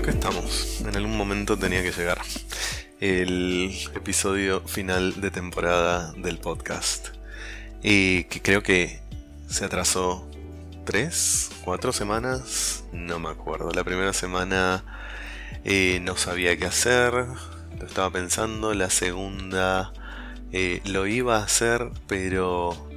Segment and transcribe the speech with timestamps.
[0.00, 0.80] Acá estamos.
[0.80, 2.22] En algún momento tenía que llegar.
[3.00, 7.08] El episodio final de temporada del podcast.
[7.82, 9.02] Y que creo que
[9.46, 10.26] se atrasó
[10.86, 12.84] tres, cuatro semanas.
[12.94, 13.72] No me acuerdo.
[13.72, 14.84] La primera semana
[15.66, 17.12] eh, no sabía qué hacer.
[17.78, 18.72] Lo estaba pensando.
[18.72, 19.92] La segunda
[20.50, 22.88] eh, lo iba a hacer, pero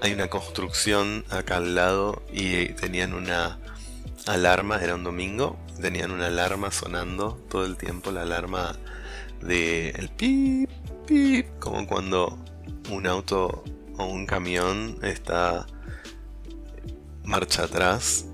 [0.00, 3.58] hay una construcción acá al lado y tenían una
[4.26, 8.76] alarma, era un domingo, tenían una alarma sonando todo el tiempo, la alarma
[9.40, 10.70] de el pip,
[11.06, 12.38] pip, como cuando
[12.90, 13.64] un auto
[13.98, 15.66] o un camión está
[17.24, 18.26] marcha atrás.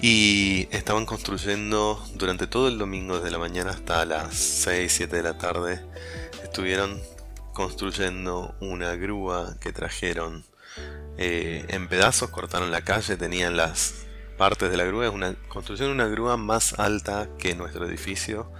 [0.00, 5.22] Y estaban construyendo durante todo el domingo, desde la mañana hasta las 6, 7 de
[5.22, 5.80] la tarde,
[6.42, 7.00] estuvieron
[7.52, 10.44] construyendo una grúa que trajeron
[11.18, 14.06] eh, en pedazos, cortaron la calle, tenían las
[14.42, 18.50] partes de la grúa, es una construcción una grúa más alta que nuestro edificio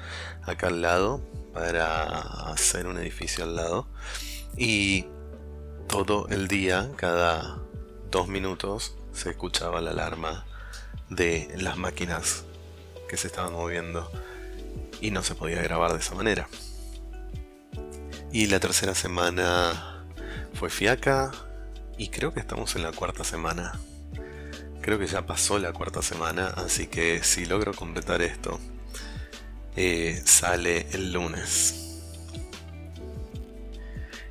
[0.44, 1.20] acá al lado,
[1.52, 2.04] para
[2.52, 3.88] hacer un edificio al lado.
[4.56, 5.06] Y
[5.88, 7.58] todo el día, cada
[8.12, 10.46] dos minutos, se escuchaba la alarma
[11.10, 12.44] de las máquinas
[13.08, 14.08] que se estaban moviendo
[15.00, 16.48] y no se podía grabar de esa manera.
[18.30, 20.04] Y la tercera semana
[20.54, 21.32] fue fiaca
[21.98, 23.80] y creo que estamos en la cuarta semana.
[24.82, 28.58] Creo que ya pasó la cuarta semana, así que si logro completar esto,
[29.76, 32.00] eh, sale el lunes.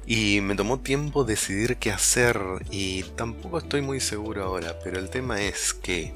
[0.05, 2.37] Y me tomó tiempo decidir qué hacer
[2.69, 6.13] y tampoco estoy muy seguro ahora, pero el tema es que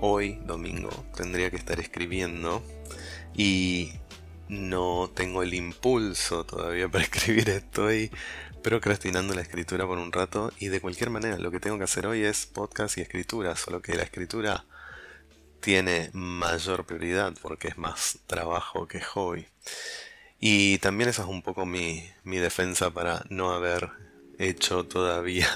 [0.00, 2.62] hoy, domingo, tendría que estar escribiendo
[3.36, 3.92] y
[4.48, 8.10] no tengo el impulso todavía para escribir, estoy
[8.62, 12.06] procrastinando la escritura por un rato y de cualquier manera lo que tengo que hacer
[12.06, 14.64] hoy es podcast y escritura, solo que la escritura
[15.60, 19.46] tiene mayor prioridad porque es más trabajo que hobby.
[20.38, 23.90] Y también esa es un poco mi, mi defensa para no haber
[24.38, 25.48] hecho todavía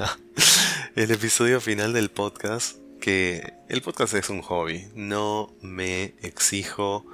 [0.94, 7.06] el episodio final del podcast, que el podcast es un hobby, no me exijo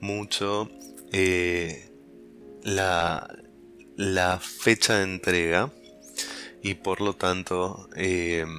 [0.00, 0.70] mucho
[1.12, 1.90] eh,
[2.62, 3.26] la,
[3.96, 5.70] la fecha de entrega
[6.62, 8.56] y por lo tanto em,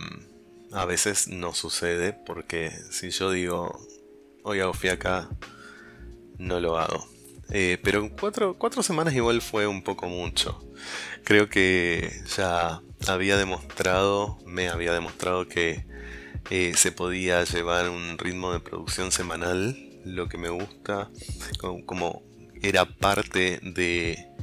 [0.72, 3.80] a veces no sucede porque si yo digo
[4.44, 5.30] hoy hago fiaca
[6.38, 7.16] no lo hago
[7.50, 10.60] eh, pero cuatro, cuatro semanas igual fue un poco mucho.
[11.24, 15.86] Creo que ya había demostrado me había demostrado que
[16.50, 21.10] eh, se podía llevar un ritmo de producción semanal lo que me gusta
[21.86, 22.22] como
[22.62, 24.35] era parte de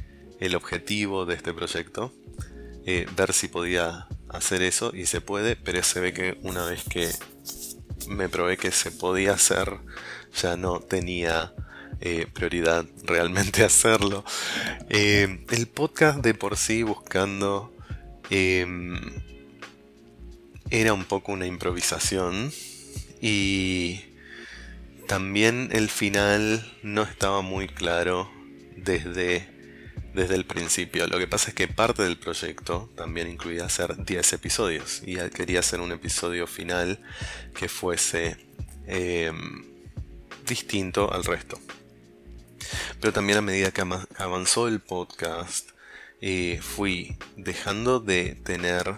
[0.43, 2.13] el objetivo de este proyecto,
[2.85, 6.83] eh, ver si podía hacer eso y se puede, pero se ve que una vez
[6.83, 7.09] que
[8.09, 9.77] me probé que se podía hacer,
[10.35, 11.53] ya no tenía
[12.01, 14.25] eh, prioridad realmente hacerlo.
[14.89, 17.73] Eh, el podcast de por sí buscando
[18.29, 18.99] em,
[20.69, 22.51] era un poco una improvisación
[23.21, 24.01] y
[25.07, 28.29] también el final no estaba muy claro
[28.75, 29.52] desde
[30.13, 31.07] desde el principio.
[31.07, 35.59] Lo que pasa es que parte del proyecto también incluía hacer 10 episodios y quería
[35.59, 36.99] hacer un episodio final
[37.53, 38.37] que fuese
[38.87, 39.65] em,
[40.45, 41.59] distinto al resto.
[42.99, 43.83] Pero también a medida que
[44.17, 45.69] avanzó el podcast,
[46.21, 48.95] eh, fui dejando de tener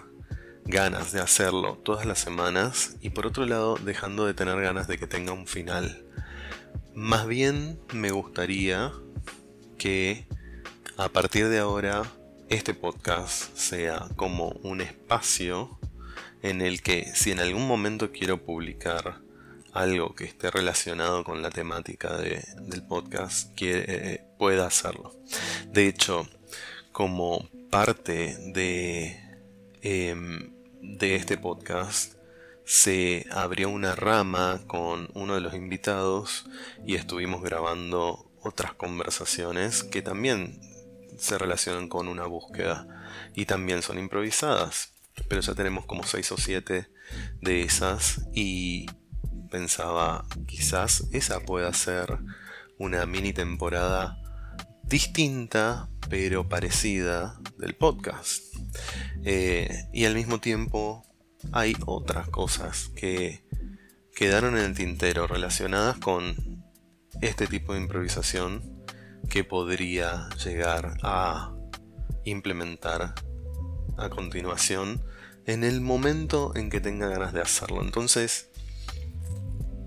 [0.64, 4.98] ganas de hacerlo todas las semanas y por otro lado dejando de tener ganas de
[4.98, 6.04] que tenga un final.
[6.94, 8.92] Más bien me gustaría
[9.76, 10.26] que
[10.98, 12.10] a partir de ahora
[12.48, 15.78] este podcast sea como un espacio
[16.42, 19.20] en el que si en algún momento quiero publicar
[19.74, 25.14] algo que esté relacionado con la temática del podcast, eh, pueda hacerlo.
[25.70, 26.26] De hecho,
[26.92, 29.20] como parte de,
[29.82, 30.50] em,
[30.80, 32.14] de este podcast,
[32.64, 36.46] se abrió una rama con uno de los invitados
[36.86, 40.58] y estuvimos grabando otras conversaciones que también
[41.16, 42.86] se relacionan con una búsqueda
[43.34, 44.92] y también son improvisadas.
[45.28, 46.88] Pero ya tenemos como 6 o 7
[47.40, 48.86] de esas y
[49.50, 52.18] pensaba quizás esa pueda ser
[52.78, 54.18] una mini temporada
[54.82, 58.54] distinta pero parecida del podcast.
[59.24, 61.02] Eh, y al mismo tiempo
[61.52, 63.44] hay otras cosas que
[64.14, 66.64] quedaron en el tintero relacionadas con
[67.20, 68.75] este tipo de improvisación
[69.28, 71.52] que podría llegar a
[72.24, 73.14] implementar
[73.96, 75.02] a continuación
[75.46, 77.82] en el momento en que tenga ganas de hacerlo.
[77.82, 78.50] Entonces,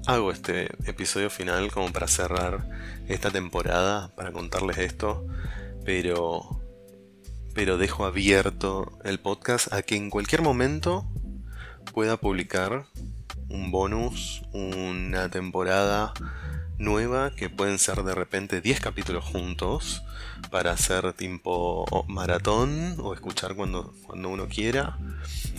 [0.07, 2.67] hago este episodio final como para cerrar
[3.07, 5.25] esta temporada, para contarles esto,
[5.85, 6.61] pero,
[7.53, 11.05] pero dejo abierto el podcast a que en cualquier momento
[11.93, 12.85] pueda publicar
[13.49, 16.13] un bonus, una temporada
[16.79, 20.01] nueva que pueden ser de repente 10 capítulos juntos
[20.49, 24.97] para hacer tiempo maratón o escuchar cuando, cuando uno quiera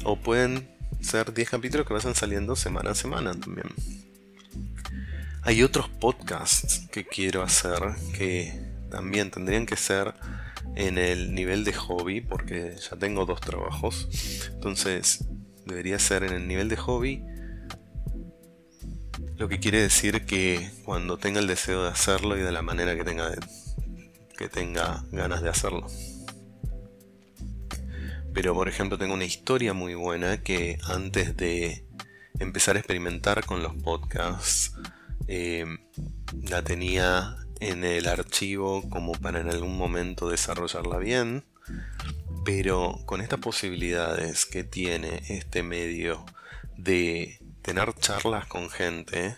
[0.05, 0.69] o pueden
[1.01, 3.69] ser 10 capítulos que vayan saliendo semana a semana también.
[5.43, 7.79] Hay otros podcasts que quiero hacer
[8.17, 10.15] que también tendrían que ser
[10.77, 14.09] en el nivel de hobby porque ya tengo dos trabajos.
[14.53, 15.25] Entonces
[15.65, 17.25] debería ser en el nivel de hobby.
[19.37, 22.95] Lo que quiere decir que cuando tenga el deseo de hacerlo y de la manera
[22.95, 23.31] que tenga,
[24.37, 25.87] que tenga ganas de hacerlo.
[28.33, 31.85] Pero por ejemplo tengo una historia muy buena que antes de
[32.39, 34.75] empezar a experimentar con los podcasts,
[35.27, 35.65] eh,
[36.49, 41.45] la tenía en el archivo como para en algún momento desarrollarla bien.
[42.45, 46.25] Pero con estas posibilidades que tiene este medio
[46.77, 47.40] de
[47.71, 49.37] tener charlas con gente,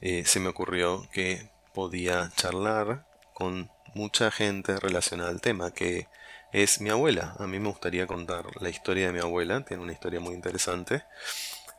[0.00, 6.08] eh, se me ocurrió que podía charlar con mucha gente relacionada al tema, que
[6.52, 7.36] es mi abuela.
[7.38, 11.04] A mí me gustaría contar la historia de mi abuela, tiene una historia muy interesante.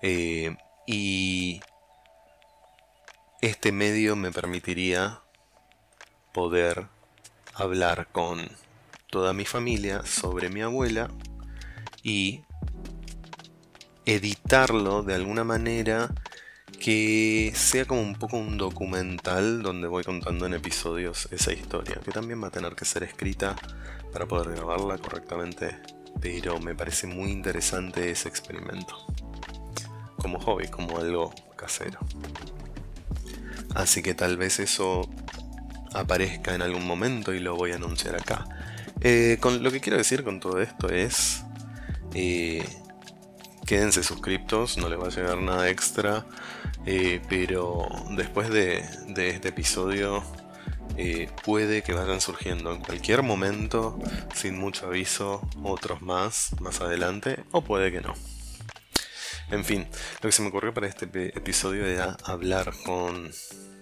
[0.02, 0.56] Eh,
[0.86, 1.60] y
[3.42, 5.20] este medio me permitiría
[6.34, 6.88] poder
[7.56, 8.50] hablar con
[9.10, 11.10] toda mi familia sobre mi abuela
[12.04, 12.46] y
[14.08, 16.10] editarlo de alguna manera
[16.80, 22.12] que sea como un poco un documental donde voy contando en episodios esa historia, que
[22.12, 23.56] también va a tener que ser escrita
[24.14, 25.78] para poder grabarla correctamente,
[26.22, 28.96] pero me parece muy interesante ese experimento,
[30.16, 32.00] como hobby, como algo casero.
[33.76, 35.10] Así que tal vez eso
[35.94, 38.46] aparezca en algún momento y lo voy a anunciar acá.
[39.02, 41.44] Eh, con, lo que quiero decir con todo esto es...
[42.14, 42.66] Eh,
[43.68, 46.26] quédense suscriptos, no les va a llegar nada extra.
[46.88, 48.78] Eh, pero después de,
[49.18, 50.24] este episodio
[51.46, 54.00] puede que vayan surgiendo en cualquier momento,
[54.34, 58.16] sin mucho aviso, otros más más adelante, o puede que no.
[59.50, 59.88] En fin,
[60.22, 61.06] lo que se me ocurrió para este
[61.38, 63.32] episodio era hablar con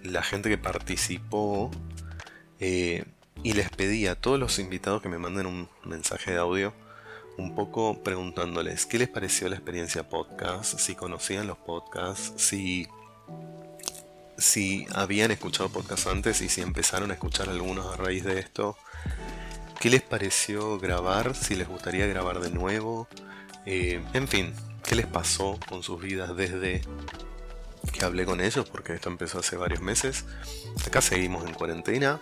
[0.04, 1.70] la gente que participó
[2.60, 3.04] eh,
[3.42, 6.72] y les pedí a todos los invitados que me manden un mensaje de audio
[7.38, 12.88] un poco preguntándoles qué les pareció la experiencia podcast, si conocían los podcasts, si,
[14.38, 18.76] si habían escuchado podcasts antes y si empezaron a escuchar algunos a raíz de esto,
[19.80, 23.08] qué les pareció grabar, si les gustaría grabar de nuevo,
[23.66, 24.54] eh, en fin,
[24.84, 26.82] qué les pasó con sus vidas desde
[27.92, 30.24] que hablé con ellos, porque esto empezó hace varios meses.
[30.86, 32.20] Acá seguimos en cuarentena,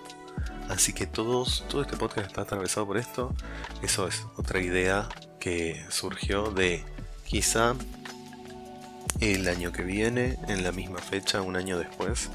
[0.68, 3.35] así que todos, todo este podcast está atravesado por esto.
[3.83, 5.09] Eso es otra idea
[5.40, 6.85] que surgió de
[7.25, 7.75] quizá
[9.21, 12.30] el año que viene, en la misma fecha, un año después,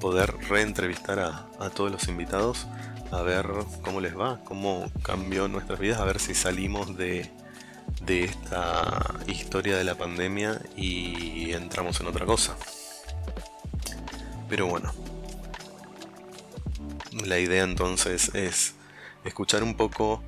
[0.00, 2.66] poder reentrevistar a, a todos los invitados,
[3.10, 3.46] a ver
[3.82, 7.30] cómo les va, cómo cambió nuestras vidas, a ver si salimos de
[8.02, 12.56] de esta historia de la pandemia y entramos en otra cosa.
[14.48, 14.92] Pero bueno,
[17.24, 18.74] la idea entonces es
[19.24, 20.22] escuchar un poco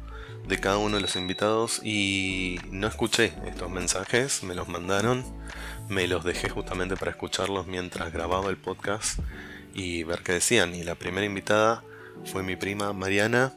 [0.47, 5.25] de cada uno de los invitados y no escuché estos mensajes, me los mandaron,
[5.89, 9.19] me los dejé justamente para escucharlos mientras grababa el podcast
[9.75, 10.75] y ver qué decían.
[10.75, 11.83] Y la primera invitada
[12.25, 13.53] fue mi prima Mariana,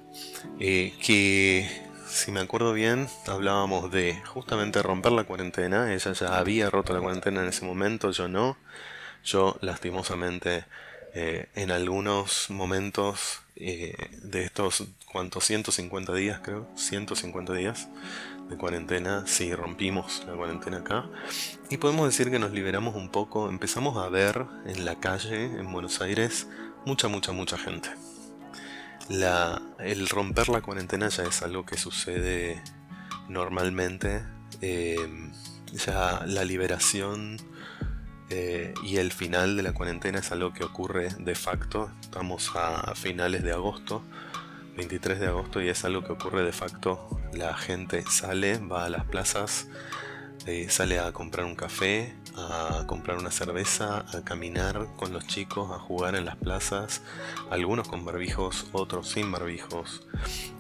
[0.60, 1.70] eh, que
[2.08, 5.94] si me acuerdo bien, hablábamos de justamente romper la cuarentena.
[5.94, 8.58] Ella ya había roto la cuarentena en ese momento, yo no.
[9.24, 10.66] Yo lastimosamente
[11.14, 15.46] eh, en algunos momentos eh, de estos, ¿cuántos?
[15.46, 17.88] 150 días creo, 150 días
[18.50, 21.10] de cuarentena, sí rompimos la cuarentena acá.
[21.70, 25.72] Y podemos decir que nos liberamos un poco, empezamos a ver en la calle, en
[25.72, 26.48] Buenos Aires,
[26.86, 27.90] mucha, mucha, mucha gente
[29.80, 32.62] el romper la cuarentena ya es algo que sucede
[33.28, 34.24] normalmente.
[34.62, 35.32] Em,
[35.72, 37.38] ya la liberación
[38.32, 41.92] eh, y el final de la cuarentena es algo que ocurre de facto.
[42.00, 44.04] Estamos a, finales de agosto,
[44.78, 47.20] 23 de agosto, y es algo que ocurre de facto.
[47.34, 49.68] La gente sale, va a las plazas,
[50.46, 55.70] eh, sale a comprar un café, a comprar una cerveza, a caminar con los chicos,
[55.72, 57.02] a jugar en las plazas,
[57.50, 60.08] algunos con barbijos, otros sin barbijos,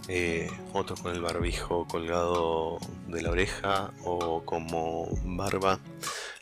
[0.09, 5.79] eh, otros con el barbijo colgado de la oreja o como barba.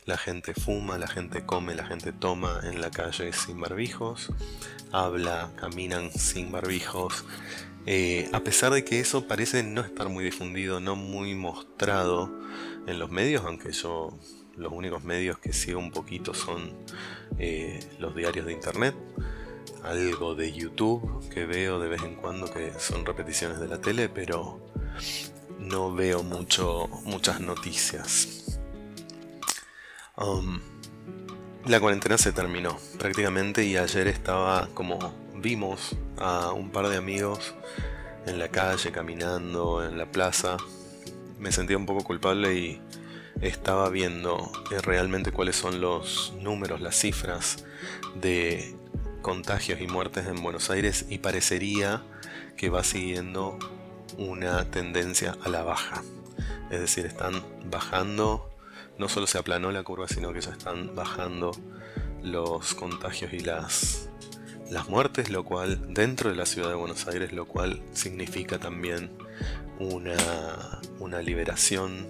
[0.04, 4.30] La gente fuma, la gente come, la gente toma en la calle sin barbijos,
[4.92, 7.24] habla, caminan sin barbijos.
[7.86, 12.30] Eh, a pesar de que eso parece no estar muy difundido, no muy mostrado
[12.86, 14.18] en los medios, aunque yo
[14.56, 16.72] los únicos medios que sigo un poquito son
[17.38, 18.94] eh, los diarios de internet,
[19.82, 24.08] algo de YouTube que veo de vez en cuando que son repeticiones de la tele,
[24.08, 24.60] pero
[25.58, 28.49] no veo mucho, muchas noticias.
[30.20, 30.60] Um,
[31.64, 34.98] la cuarentena se terminó prácticamente y ayer estaba como
[35.34, 37.54] vimos a un par de amigos
[38.26, 40.58] en la calle caminando en la plaza.
[41.38, 42.82] Me sentía un poco culpable y
[43.40, 47.64] estaba viendo eh, realmente cuáles son los números, las cifras
[48.14, 48.76] de
[49.22, 52.02] contagios y muertes en Buenos Aires y parecería
[52.58, 53.58] que va siguiendo
[54.18, 56.02] una tendencia a la baja.
[56.70, 58.49] Es decir, están bajando,
[59.00, 61.52] no solo se aplanó la curva, sino que ya están bajando
[62.22, 64.10] los contagios y las,
[64.70, 69.10] las muertes, lo cual dentro de la ciudad de Buenos Aires, lo cual significa también
[69.78, 72.08] una, una liberación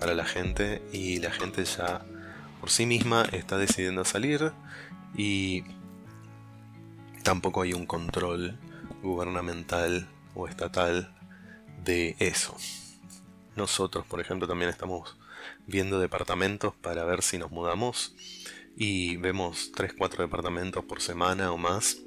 [0.00, 2.00] para la gente y la gente ya
[2.62, 4.52] por sí misma está decidiendo salir
[5.14, 5.64] y
[7.22, 8.58] tampoco hay un control
[9.02, 11.12] gubernamental o estatal
[11.84, 12.56] de eso.
[13.54, 15.14] Nosotros, por ejemplo, también estamos
[15.66, 18.14] viendo departamentos para ver si nos mudamos
[18.76, 21.98] y vemos 3-4 departamentos por semana o más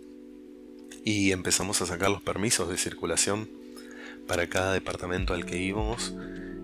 [1.03, 3.49] y empezamos a sacar los permisos de circulación
[4.27, 6.13] para cada departamento al que íbamos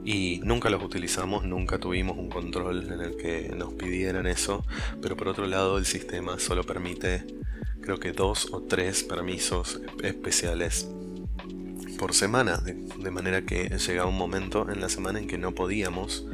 [0.04, 4.66] y nunca los utilizamos, nunca tuvimos un control en el que nos pidieran eso,
[5.02, 7.24] pero por otro lado el sistema solo permite
[7.82, 10.88] creo que dos o tres permisos especiales
[11.98, 16.26] por semana, de, manera que llega un momento en la semana en que no podíamos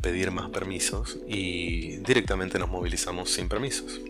[0.00, 4.00] pedir más permisos y directamente nos movilizamos sin permisos.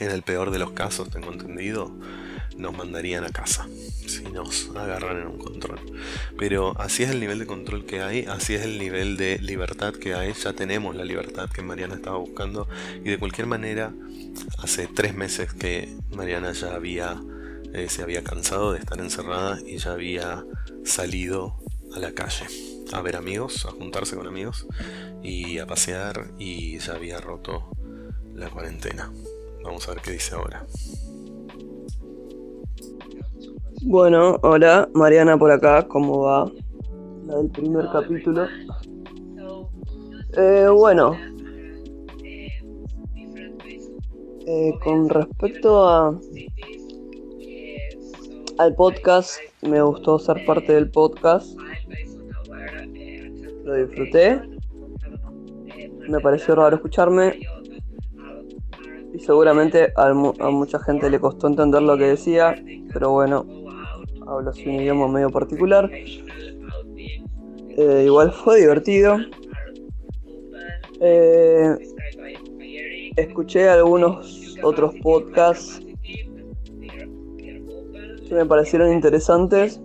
[0.00, 1.92] En el peor de los casos, tengo entendido,
[2.56, 3.68] nos mandarían a casa
[4.06, 5.80] si nos agarran en un control.
[6.36, 9.94] Pero así es el nivel de control que hay, así es el nivel de libertad
[9.94, 10.32] que hay.
[10.32, 12.68] Ya tenemos la libertad que Mariana estaba buscando
[13.04, 13.92] y de cualquier manera,
[14.58, 17.20] hace tres meses que Mariana ya había
[17.72, 20.44] eh, se había cansado de estar encerrada y ya había
[20.84, 21.56] salido
[21.94, 22.46] a la calle
[22.92, 24.66] a ver amigos, a juntarse con amigos
[25.22, 27.70] y a pasear y ya había roto
[28.34, 29.12] la cuarentena.
[29.62, 30.66] Vamos a ver qué dice ahora.
[33.82, 36.50] Bueno, hola, Mariana por acá, ¿cómo va?
[37.26, 38.46] La del primer capítulo.
[40.36, 41.16] Eh, bueno,
[44.46, 46.18] eh, con respecto a
[48.58, 51.58] al podcast, me gustó ser parte del podcast,
[53.64, 54.40] lo disfruté,
[56.08, 57.40] me pareció raro escucharme
[59.12, 62.54] y seguramente a, mucha gente le costó entender lo que decía,
[62.92, 63.46] pero bueno,
[64.26, 65.90] hablo así un idioma medio particular.
[67.76, 69.18] Eh, igual fue divertido.
[71.00, 71.76] Eh,
[73.16, 75.80] escuché algunos otros podcasts
[78.28, 79.80] que me parecieron interesantes.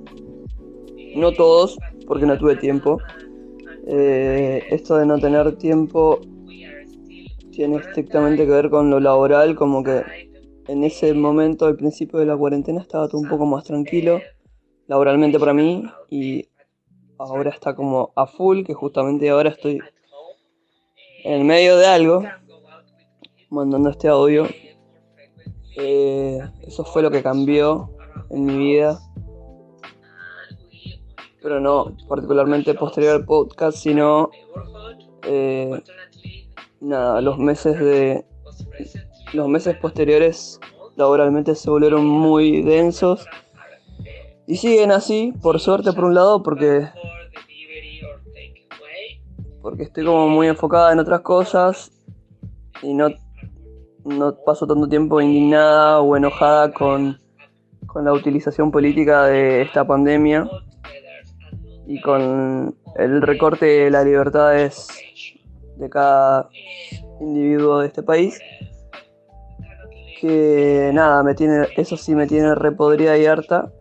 [1.15, 3.00] No todos, porque no tuve tiempo.
[3.91, 6.19] Eh, esto de no tener tiempo
[7.50, 10.03] tiene estrictamente que ver con lo laboral, como que
[10.67, 14.22] en ese momento, al principio de la cuarentena, estaba todo un poco más tranquilo
[14.86, 16.48] laboralmente para mí y
[17.17, 19.79] ahora está como a full, que justamente ahora estoy
[21.24, 22.24] en medio de algo,
[23.50, 24.46] mandando este audio.
[25.77, 27.89] Eh, eso fue lo que cambió
[28.29, 29.00] en mi vida.
[31.41, 34.29] Pero no particularmente posterior al podcast, sino
[35.24, 35.81] eh,
[36.81, 38.25] nada, los meses de
[39.34, 40.60] los meses posteriores
[40.96, 43.25] laboralmente se volvieron muy densos.
[44.48, 46.89] Y siguen así, por suerte por un lado, porque
[49.62, 51.91] porque estoy como muy enfocada en otras cosas
[52.81, 53.10] y no,
[54.05, 57.19] no paso tanto tiempo indignada o enojada con
[57.91, 60.48] con la utilización política de esta pandemia
[61.89, 64.88] y con el recorte de las libertades
[65.77, 66.48] de cada
[67.19, 68.39] individuo de este país.
[70.22, 73.72] Que nada, me tiene, eso sí me tiene repodrida y harta.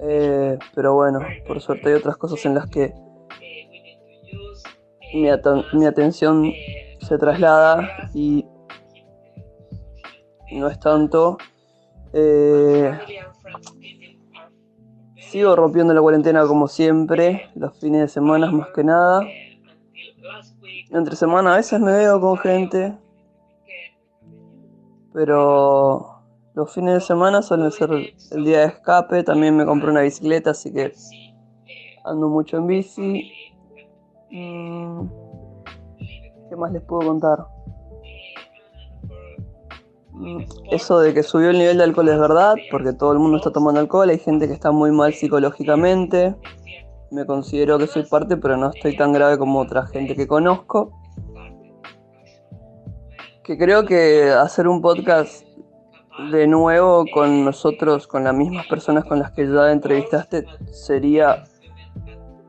[0.00, 2.92] Eh, pero bueno, por suerte hay otras cosas en las que
[5.14, 5.28] mi,
[5.74, 6.52] mi atención
[6.98, 8.44] se traslada y
[10.50, 11.38] no es tanto
[12.12, 12.98] eh,
[15.32, 19.22] sigo rompiendo la cuarentena como siempre, los fines de semana más que nada.
[20.90, 22.94] entre semana a veces me veo con gente,
[25.14, 26.20] pero
[26.52, 27.90] los fines de semana suelen ser
[28.30, 29.24] el día de escape.
[29.24, 30.92] También me compré una bicicleta, así que
[32.04, 33.32] ando mucho en bici.
[34.30, 35.06] Mm,
[36.50, 37.46] ¿Qué más les puedo contar?
[40.70, 43.50] Eso de que subió el nivel de alcohol es verdad, porque todo el mundo está
[43.50, 46.34] tomando alcohol, hay gente que está muy mal psicológicamente.
[47.10, 50.90] Me considero que soy parte, pero no estoy tan grave como otra gente que conozco.
[53.44, 55.44] Que creo que hacer un podcast
[56.30, 61.44] de nuevo con nosotros, con las mismas personas con las que ya entrevistaste, sería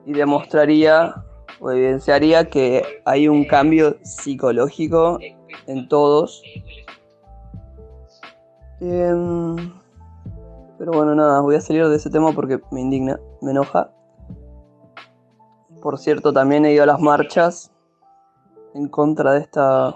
[0.06, 1.15] y demostraría
[1.60, 5.18] o evidenciaría que hay un cambio psicológico
[5.68, 6.44] en todos
[8.86, 9.56] Em,
[10.78, 13.94] pero bueno, nada, voy a salir de ese tema porque me indigna, me enoja.
[15.82, 17.72] Por cierto, también he ido a las marchas
[18.74, 19.96] en contra de esta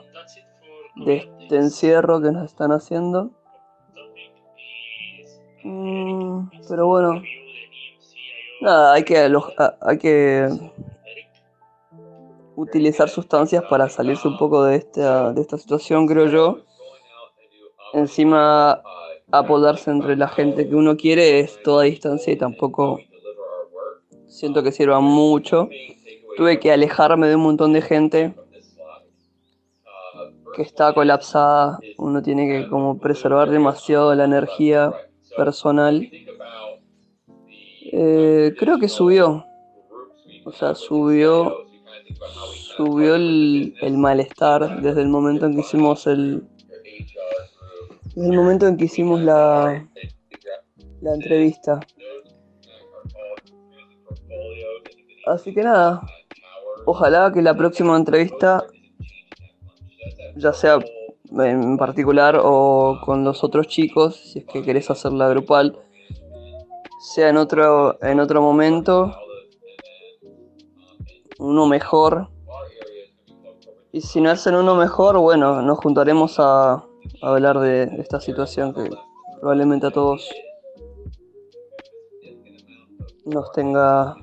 [0.96, 3.32] de este encierro que nos están haciendo.
[5.66, 7.22] Mm, pero bueno,
[8.62, 9.18] nada, hay que,
[9.82, 10.48] hay que
[12.56, 16.67] utilizar sustancias para salirse un poco de esta, de esta situación, creo yo
[17.98, 18.82] encima
[19.32, 23.00] apodarse entre la gente que uno quiere es toda distancia y tampoco
[24.28, 25.70] siento que sirva mucho.
[26.38, 28.36] Tuve que alejarme de un montón de gente
[30.56, 31.80] que está colapsada.
[31.98, 34.94] Uno tiene que como preservar demasiado la energía
[35.36, 36.10] personal.
[37.92, 39.46] Eh, creo que subió.
[40.46, 41.68] O sea, subió
[42.78, 46.44] subió el, el malestar desde el momento en que hicimos el,
[48.18, 49.88] desde el momento en que hicimos la,
[51.02, 51.80] la entrevista.
[55.28, 56.02] Así que nada,
[56.88, 58.66] ojalá que la próxima entrevista,
[60.36, 60.80] ya sea
[61.32, 65.78] en particular o con los otros chicos, si es que querés hacerla grupal,
[67.00, 69.16] sea en otro, en otro momento,
[71.38, 72.30] uno mejor.
[73.92, 76.87] Y si no hacen uno mejor, bueno, nos juntaremos a,
[77.22, 78.90] hablar de esta situación que
[79.40, 80.30] probablemente a todos
[83.26, 84.16] nos tenga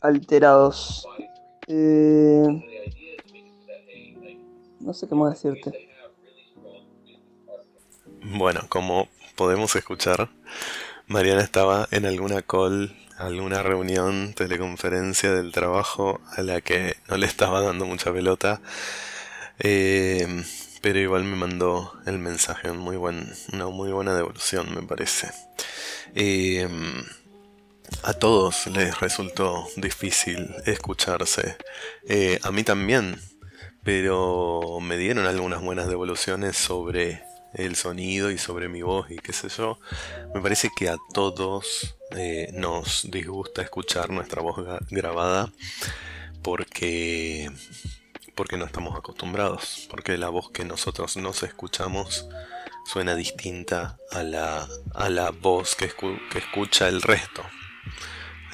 [0.00, 1.06] alterados.
[1.66, 2.46] Eh,
[4.80, 5.88] no sé qué más decirte.
[8.22, 10.28] Bueno, como podemos escuchar,
[11.06, 17.26] Mariana estaba en alguna call, alguna reunión, teleconferencia del trabajo a la que no le
[17.26, 18.60] estaba dando mucha pelota.
[19.60, 20.44] Eh,
[20.80, 25.30] pero igual me mandó el mensaje, muy buen, una muy buena devolución me parece.
[26.14, 27.04] Em,
[28.02, 31.56] a todos les resultó difícil escucharse,
[32.06, 33.20] eh, a mí también,
[33.82, 37.22] pero me dieron algunas buenas devoluciones sobre
[37.54, 39.78] el sonido y sobre mi voz y qué sé yo.
[40.34, 44.56] Me parece que a todos eh, nos disgusta escuchar nuestra voz
[44.90, 45.52] grabada
[46.42, 47.50] porque
[48.38, 52.28] porque no estamos acostumbrados, porque la voz que nosotros nos escuchamos
[52.86, 55.86] suena distinta a la, a la voz que,
[56.36, 57.42] escucha el resto.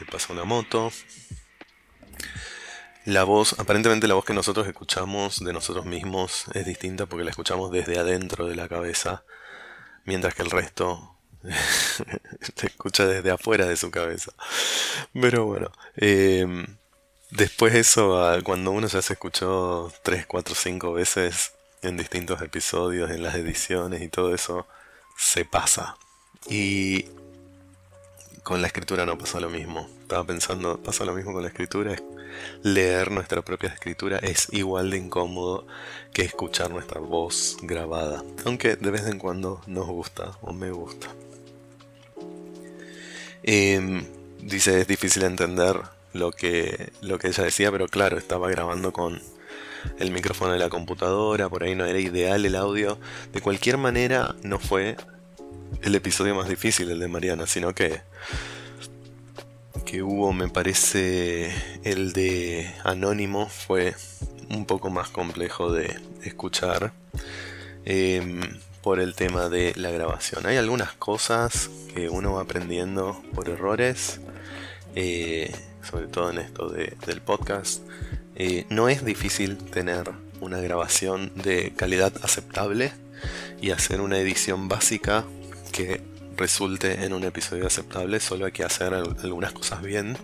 [0.01, 0.91] Le pasa una moto.
[3.05, 7.31] La voz, aparentemente la voz que nosotros escuchamos de nosotros mismos es distinta porque la
[7.31, 9.25] escuchamos desde adentro de la cabeza,
[10.07, 11.19] mientras que el resto
[12.57, 14.33] se escucha desde afuera de su cabeza.
[15.13, 16.47] Pero bueno, eh,
[17.31, 23.23] Después eso, cuando uno ya se escuchó 3, 4, 5 veces en distintos episodios, en
[23.23, 24.67] las ediciones y todo eso,
[25.17, 25.97] se pasa.
[26.49, 27.07] Y
[28.43, 29.89] con la escritura no pasa lo mismo.
[30.03, 31.97] Estaba pensando, pasa lo mismo con la escritura.
[32.63, 35.67] Leer nuestra propia escritura es igual de incómodo
[36.13, 38.23] que escuchar nuestra voz grabada.
[38.45, 41.09] Aunque de vez en cuando nos gusta o me gusta.
[43.43, 44.07] Em,
[44.41, 45.81] dice, es difícil entender
[46.15, 49.21] lo que, lo que ella decía, pero claro, estaba grabando con
[49.99, 52.99] el micrófono de la computadora, por ahí no era ideal el audio.
[53.33, 54.97] De cualquier manera, no fue
[55.83, 58.01] el episodio más difícil, el de Mariana, sino que,
[59.85, 63.95] que hubo, me parece, el de Anónimo fue
[64.49, 66.93] un poco más complejo de escuchar
[67.85, 68.41] em,
[68.83, 70.47] por el tema de la grabación.
[70.47, 74.21] Hay algunas cosas que uno va aprendiendo por errores.
[74.95, 75.53] Eh,
[75.85, 77.83] sobre todo en esto del podcast,
[78.37, 82.93] eh, no es difícil tener una grabación de calidad aceptable
[83.61, 85.25] y hacer una edición básica
[85.73, 86.01] que
[86.37, 90.17] resulte en un episodio aceptable, solo hay que hacer algunas cosas bien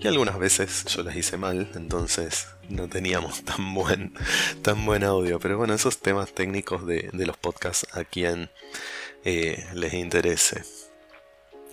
[0.00, 4.14] y algunas veces yo las hice mal, entonces no teníamos tan buen,
[4.62, 5.38] tan audio.
[5.40, 8.50] Pero bueno, esos temas técnicos de, los podcasts a quien
[9.24, 10.62] eh, les interese.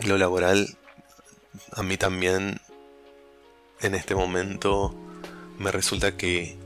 [0.06, 0.78] Lo laboral,
[1.71, 2.60] a mí también
[3.81, 4.95] en este momento
[5.57, 6.57] me resulta que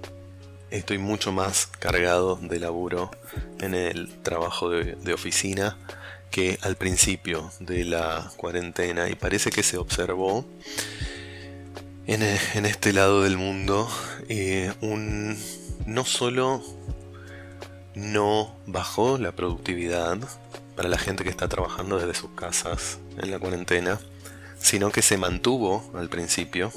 [0.72, 3.12] estoy mucho más cargado de laburo
[3.60, 5.78] en el trabajo de, oficina
[6.32, 9.10] que al principio de la cuarentena.
[9.10, 10.46] Y parece que se observó
[12.08, 12.22] en,
[12.66, 13.90] este lado del mundo
[14.28, 15.38] eh, un
[15.86, 16.64] no solo
[17.96, 20.18] no bajó la productividad
[20.76, 24.00] para la gente que está trabajando desde sus casas en la cuarentena,
[24.60, 26.72] sino que se mantuvo al principio.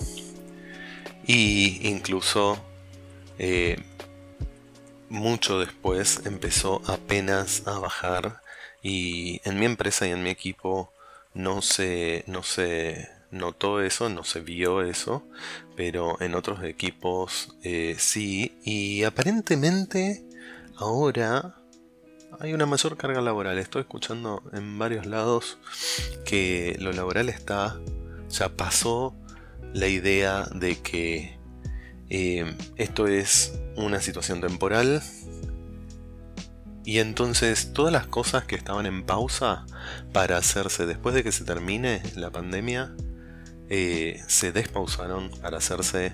[1.27, 2.59] Y incluso
[3.39, 3.83] eh,
[5.09, 8.41] mucho después empezó apenas a bajar.
[8.83, 10.93] Y en mi empresa y en mi equipo
[11.35, 15.25] no se, no se notó eso, no se vio eso,
[15.77, 18.59] pero en otros equipos eh, sí.
[18.65, 20.25] Y aparentemente
[20.77, 21.62] ahora
[22.41, 23.59] hay una mayor carga laboral.
[23.59, 25.59] Estoy escuchando en varios lados
[26.25, 27.79] que lo laboral está,
[28.29, 29.15] ya pasó
[29.73, 31.39] la idea de que
[32.11, 35.03] eh, esto es una situación temporal
[36.85, 39.65] y entonces todas las cosas que estaban en pausa
[40.13, 42.95] para hacerse después de que se termine la pandemia
[43.71, 46.13] eh, se despausaron para hacerse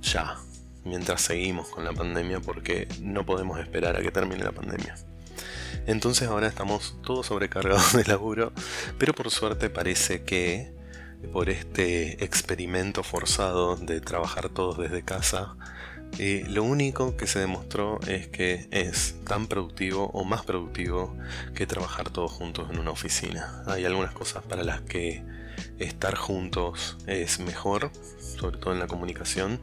[0.00, 0.36] ya,
[0.84, 4.94] mientras seguimos con la pandemia porque no podemos esperar a que termine la pandemia.
[5.86, 8.52] Entonces ahora estamos todos sobrecargados de laburo,
[8.98, 10.72] pero por suerte parece que
[11.32, 15.56] por este experimento forzado de trabajar todos desde casa,
[16.18, 21.16] eh, lo único que se demostró es que es tan productivo o más productivo
[21.54, 23.62] que trabajar todos juntos en una oficina.
[23.66, 25.24] Hay algunas cosas para las que
[25.78, 29.60] estar juntos es mejor, sobre todo en la comunicación,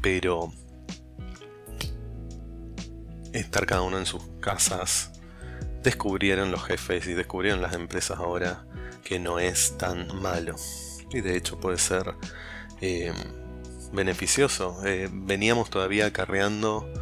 [0.00, 0.52] pero
[3.32, 5.12] estar cada uno en sus casas,
[5.86, 8.66] descubrieron los jefes y descubrieron las empresas ahora
[9.04, 10.56] que no es tan malo.
[11.12, 12.16] Y de hecho puede ser
[12.80, 13.12] eh,
[13.92, 14.84] beneficioso.
[14.84, 16.92] Eh, veníamos todavía acarreando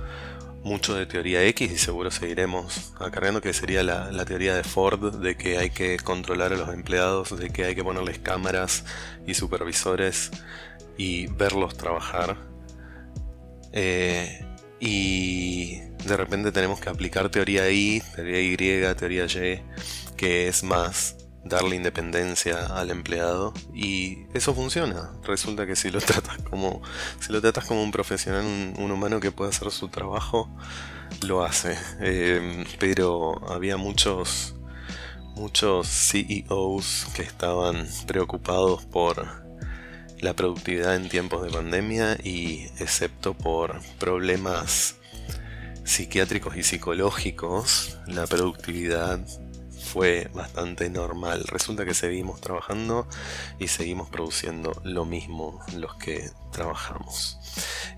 [0.64, 5.14] mucho de teoría X y seguro seguiremos acarreando que sería la, la, teoría de Ford
[5.14, 8.84] de que hay que controlar a los empleados, de que hay que ponerles cámaras
[9.26, 10.30] y supervisores
[10.98, 12.36] y verlos trabajar.
[13.72, 14.44] Eh,
[14.78, 19.62] y de repente tenemos que aplicar teoría Y, teoría Y, teoría Y,
[20.16, 25.10] que es más darle independencia al empleado y eso funciona.
[25.24, 26.82] Resulta que si lo tratas como
[27.20, 30.48] si lo tratas como un profesional, un, humano que puede hacer su trabajo,
[31.22, 31.76] lo hace.
[32.00, 34.54] Em, pero había muchos
[35.36, 39.44] muchos CEOs que estaban preocupados por
[40.20, 44.96] la productividad en tiempos de pandemia y excepto por problemas
[45.84, 49.20] psiquiátricos y psicológicos, la productividad
[49.84, 51.44] fue bastante normal.
[51.46, 53.06] Resulta que seguimos trabajando
[53.58, 57.38] y seguimos produciendo lo mismo los que trabajamos.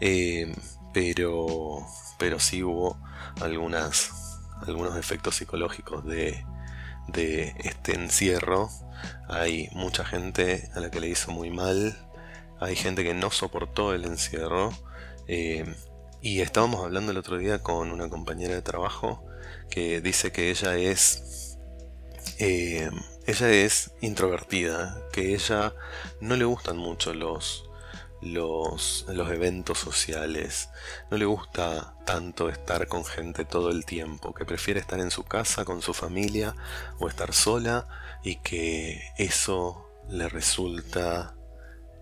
[0.01, 0.55] Eh,
[0.93, 1.87] pero,
[2.19, 2.99] pero sí hubo
[3.41, 6.45] algunas, algunos efectos psicológicos de,
[7.59, 8.69] este encierro.
[9.29, 11.97] Hay mucha gente a la que le hizo muy mal.
[12.61, 14.73] Hay gente que no soportó el encierro.
[15.29, 15.65] Eh,
[16.27, 19.25] y estábamos hablando el otro día con una compañera de trabajo
[19.71, 21.57] que dice que ella es
[22.41, 22.91] eh,
[23.29, 25.73] ella es introvertida, que ella
[26.21, 27.71] no le gustan mucho los,
[28.21, 30.69] los, los eventos sociales,
[31.13, 35.23] no le gusta tanto estar con gente todo el tiempo, que prefiere estar en su
[35.23, 36.57] casa con su familia
[36.99, 37.87] o estar sola
[38.25, 41.37] y que eso le resulta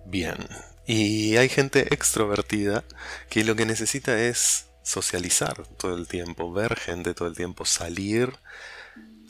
[0.07, 0.39] bien.
[0.87, 2.85] Y hay gente extrovertida
[3.31, 8.35] que lo que necesita es socializar todo el tiempo, ver gente todo el tiempo, salir.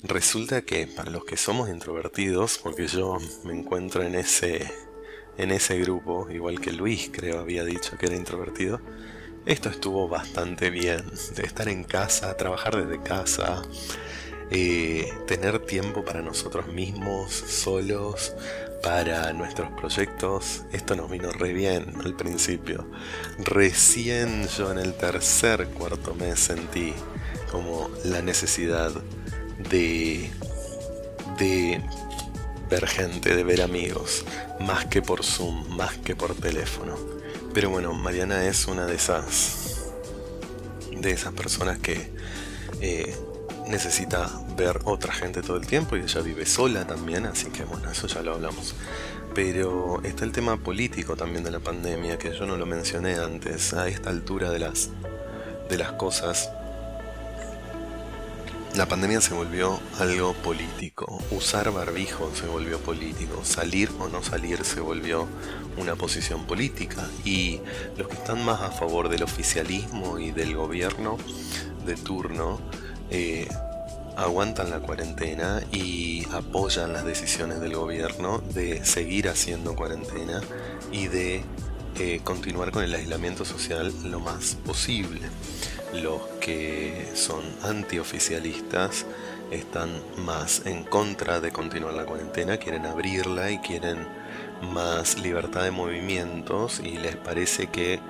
[0.02, 4.68] Resulta que para los que somos introvertidos, porque yo me encuentro en ese,
[5.38, 8.80] en ese grupo, igual que Luis creo había dicho que era introvertido,
[9.46, 11.04] esto estuvo bastante bien,
[11.36, 13.62] de estar en casa, trabajar desde casa,
[14.50, 18.34] eh, tener tiempo para nosotros mismos, solos,
[18.84, 22.86] para nuestros proyectos, esto nos vino re bien al principio.
[23.38, 26.92] Recién yo en el tercer cuarto mes sentí
[27.50, 28.92] como la necesidad
[29.70, 30.30] de,
[31.38, 31.80] de
[32.68, 34.26] ver gente, de ver amigos,
[34.60, 36.94] más que por Zoom, más que por teléfono.
[37.54, 39.92] Pero bueno, Mariana es una de esas
[40.90, 42.10] de esas personas que
[42.82, 43.14] eh,
[43.66, 47.90] necesita ver otra gente todo el tiempo y ella vive sola también, así que bueno,
[47.90, 48.74] eso ya lo hablamos.
[49.34, 53.74] Pero está el tema político también de la pandemia, que yo no lo mencioné antes,
[53.74, 54.90] a esta altura de las,
[55.68, 56.50] de las cosas.
[58.76, 64.64] La pandemia se volvió algo político, usar barbijo se volvió político, salir o no salir
[64.64, 65.28] se volvió
[65.76, 67.60] una posición política y
[67.96, 71.18] los que están más a favor del oficialismo y del gobierno
[71.86, 72.58] de turno
[73.16, 73.46] eh,
[74.16, 80.40] aguantan la cuarentena y apoyan las decisiones del gobierno de seguir haciendo cuarentena
[80.90, 81.44] y de
[82.00, 85.20] eh, continuar con el aislamiento social lo más posible.
[85.92, 89.06] Los que son antioficialistas
[89.52, 94.08] están más en contra de continuar la cuarentena, quieren abrirla y quieren
[94.72, 98.00] más libertad de movimientos y les parece que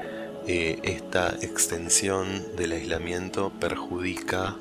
[0.46, 4.56] eh, esta extensión del aislamiento perjudica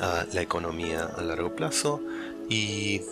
[0.00, 2.00] a la economía a largo plazo.
[2.48, 3.02] Y,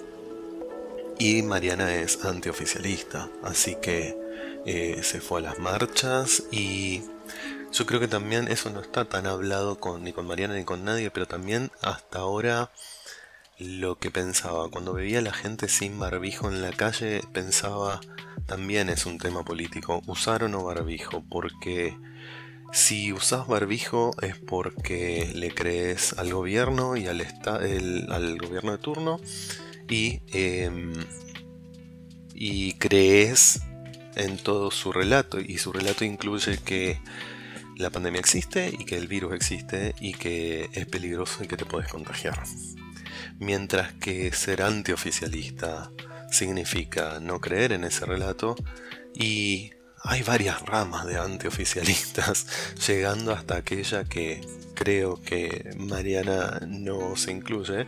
[1.18, 4.16] y Mariana es antioficialista, así que
[4.64, 7.02] eh, se fue a las marchas y
[7.72, 10.84] yo creo que también eso no está tan hablado con, ni con Mariana ni con
[10.84, 12.70] nadie, pero también hasta ahora
[13.58, 18.00] lo que pensaba, cuando veía a la gente sin barbijo en la calle, pensaba
[18.46, 21.96] también es un tema político, usar o no barbijo, porque
[22.76, 27.26] si usas barbijo es porque le crees al gobierno y al,
[28.10, 29.18] al gobierno de turno
[29.88, 30.92] y, em,
[32.34, 33.62] y crees
[34.14, 37.00] en todo su relato y su relato incluye que
[37.78, 41.64] la pandemia existe y que el virus existe y que es peligroso y que te
[41.64, 42.42] puedes contagiar.
[43.38, 45.90] Mientras que ser antioficialista
[46.30, 48.54] significa no creer en ese relato
[49.14, 49.70] y
[50.06, 52.46] hay varias ramas de antioficialistas,
[52.86, 54.40] llegando hasta aquella que
[54.74, 57.86] creo que Mariana no se incluye,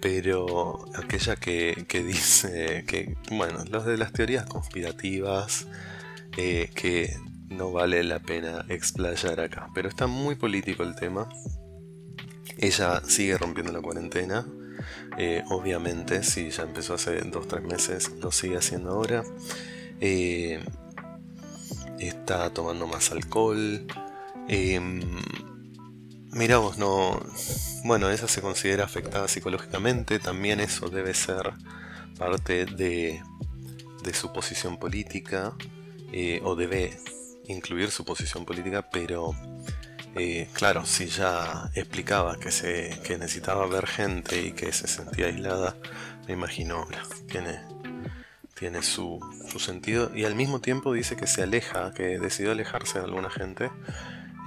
[0.00, 5.66] pero aquella que, dice que, bueno, los de las teorías conspirativas,
[6.36, 7.16] eh, que
[7.48, 11.28] no vale la pena explayar acá, pero está muy político el tema.
[12.58, 14.46] Ella sigue rompiendo la cuarentena,
[15.16, 19.24] eh, obviamente, si ya empezó hace 2-3 meses, lo sigue haciendo ahora.
[20.00, 20.60] Eh,
[21.98, 23.86] está tomando más alcohol.
[24.48, 24.80] Eh,
[26.32, 27.20] mira vos, no.
[27.84, 30.18] Bueno, esa se considera afectada psicológicamente.
[30.18, 31.52] También eso debe ser
[32.18, 33.22] parte de,
[34.02, 35.54] de su posición política.
[36.10, 36.98] Eh, o debe
[37.48, 39.34] incluir su posición política, pero
[40.14, 45.26] eh, claro, si ya explicaba que, se, que necesitaba ver gente y que se sentía
[45.26, 45.76] aislada,
[46.26, 46.86] me imagino,
[47.30, 47.60] tiene,
[48.54, 49.20] tiene su,
[49.58, 53.70] sentido y al mismo tiempo dice que se aleja, que decidió alejarse de alguna gente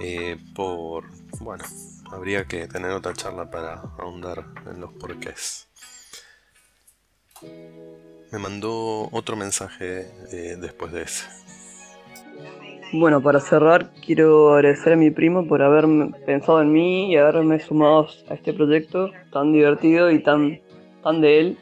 [0.00, 1.04] eh, por,
[1.40, 1.64] bueno,
[2.10, 5.68] habría que tener otra charla para ahondar en los porqués.
[8.30, 11.26] Me mandó otro mensaje eh, después de ese.
[12.94, 15.86] Bueno, para cerrar, quiero agradecer a mi primo por haber
[16.26, 20.60] pensado en mí y haberme sumado a este proyecto tan divertido y tan,
[21.02, 21.58] tan de él.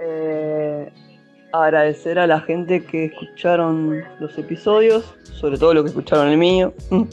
[0.00, 0.53] Eh,
[1.62, 6.72] agradecer a la gente que escucharon los episodios, sobre todo los que escucharon el mío.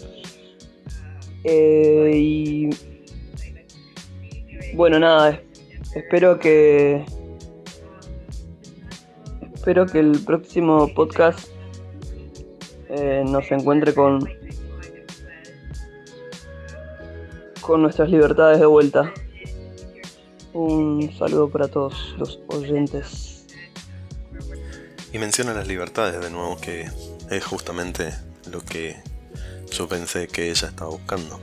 [1.44, 2.70] Eh, y
[4.76, 5.42] bueno, nada,
[5.96, 7.04] espero que
[9.52, 11.50] espero que el próximo podcast
[12.90, 14.20] eh, nos encuentre con
[17.62, 19.12] con nuestras libertades de vuelta.
[20.54, 23.31] Un saludo para todos los oyentes.
[25.14, 26.90] Y menciona las libertades de nuevo, que
[27.30, 28.14] es justamente
[28.50, 29.02] lo que
[29.72, 31.40] yo pensé que ella estaba buscando.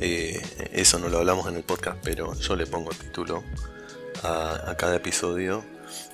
[0.00, 0.40] Eh,
[0.72, 3.44] eso no lo hablamos en el podcast, pero yo le pongo título
[4.22, 5.64] a, cada episodio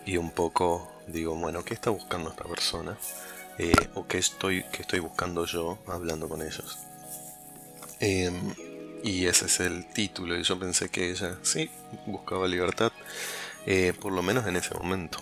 [0.05, 2.99] y un poco digo, bueno, ¿qué está buscando esta persona?
[3.59, 6.79] Eh, o qué estoy, qué estoy buscando yo hablando con ellos.
[8.01, 8.55] Em,
[9.03, 11.71] y ese es el título, y yo pensé que ella sí
[12.07, 12.93] buscaba libertad,
[13.67, 15.19] eh, por lo menos en ese momento.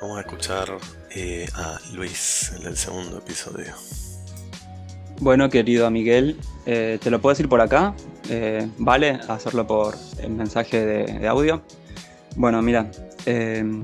[0.00, 0.68] Vamos a escuchar
[1.10, 3.74] eh, a Luis en el segundo episodio.
[5.20, 7.94] Bueno, querido Miguel, eh, te lo puedo decir por acá.
[8.30, 9.18] Eh, ¿Vale?
[9.28, 11.62] Hacerlo por el mensaje de, audio.
[12.36, 12.88] Bueno, mira,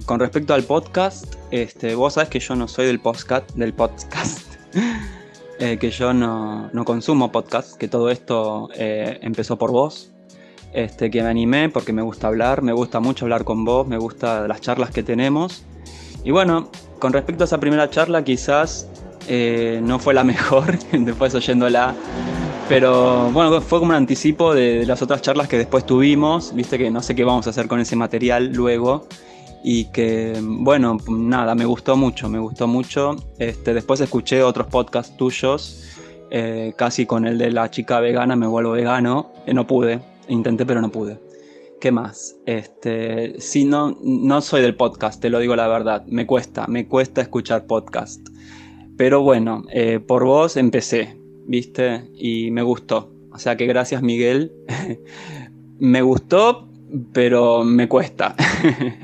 [0.06, 4.54] con respecto al podcast, este, vos sabes que yo no soy del podcast, del podcast.
[5.58, 10.12] que yo no, no, consumo podcast, que todo esto empezó por vos.
[10.72, 13.96] Este, que me animé porque me gusta hablar, me gusta mucho hablar con vos, me
[13.98, 15.64] gusta las charlas que tenemos
[16.24, 18.88] y bueno, con respecto a esa primera charla, quizás
[19.28, 21.94] eh, no fue la mejor, después oyéndola
[22.68, 26.90] Pero bueno, fue como un anticipo de, las otras charlas que después tuvimos, viste que
[26.90, 29.06] no sé qué vamos a hacer con ese material luego.
[29.66, 33.16] Y que, bueno, nada, me gustó mucho, me gustó mucho.
[33.38, 35.84] Este, después escuché otros podcasts tuyos,
[36.30, 39.32] eh, casi con el de la chica vegana, me vuelvo vegano.
[39.46, 41.18] Eh, no pude, intenté pero no pude.
[41.84, 42.40] ¿Qué más?
[42.46, 46.02] Este, si no, no soy del podcast, te lo digo la verdad.
[46.06, 48.26] Me cuesta, me cuesta escuchar podcast.
[48.96, 52.10] Pero bueno, eh, por vos empecé, ¿viste?
[52.14, 53.12] Y me gustó.
[53.32, 54.50] O sea que gracias Miguel.
[55.78, 56.70] me gustó,
[57.12, 58.34] pero me cuesta.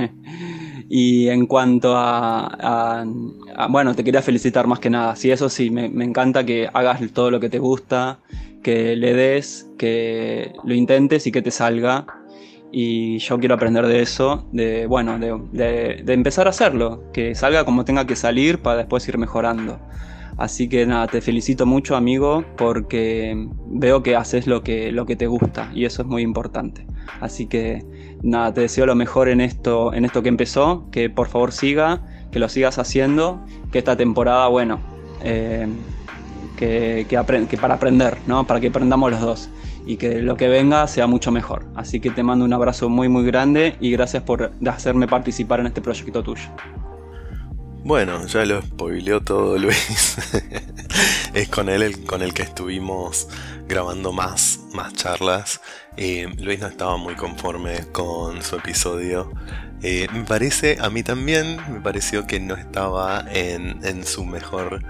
[0.89, 3.05] y en cuanto a,
[3.69, 5.17] Bueno, te quería felicitar más que nada.
[5.17, 8.21] Sí, eso sí, me, me encanta que hagas todo lo que te gusta,
[8.63, 12.20] que le des, que lo intentes y que te salga
[12.73, 17.85] y yo quiero aprender de eso, de, bueno, de, empezar a hacerlo, que salga como
[17.85, 19.79] tenga que salir para después ir mejorando.
[20.37, 25.15] Así que nada, te felicito mucho amigo porque veo que haces lo que, lo que
[25.15, 26.87] te gusta y eso es muy importante.
[27.21, 27.85] Así que
[28.23, 32.07] nada, te deseo lo mejor en esto, en esto que empezó, que por favor siga,
[32.31, 34.81] que lo sigas haciendo, que esta temporada, bueno,
[35.23, 35.67] eh,
[36.57, 38.47] que, que para aprender, ¿no?
[38.47, 39.51] Para que aprendamos los dos
[39.91, 41.67] y que lo que venga sea mucho mejor.
[41.75, 45.67] Así que te mando un abrazo muy muy grande y gracias por hacerme participar en
[45.67, 46.49] este proyecto tuyo.
[47.83, 50.17] Bueno, ya lo spoileó todo Luis.
[51.35, 53.27] es con él el, con el que estuvimos
[53.67, 55.61] grabando más, más charlas.
[55.97, 59.33] Eh, Luis no estaba muy conforme con su episodio.
[59.83, 64.85] Eh, me parece, a mí también, me pareció que no estaba en, en su mejor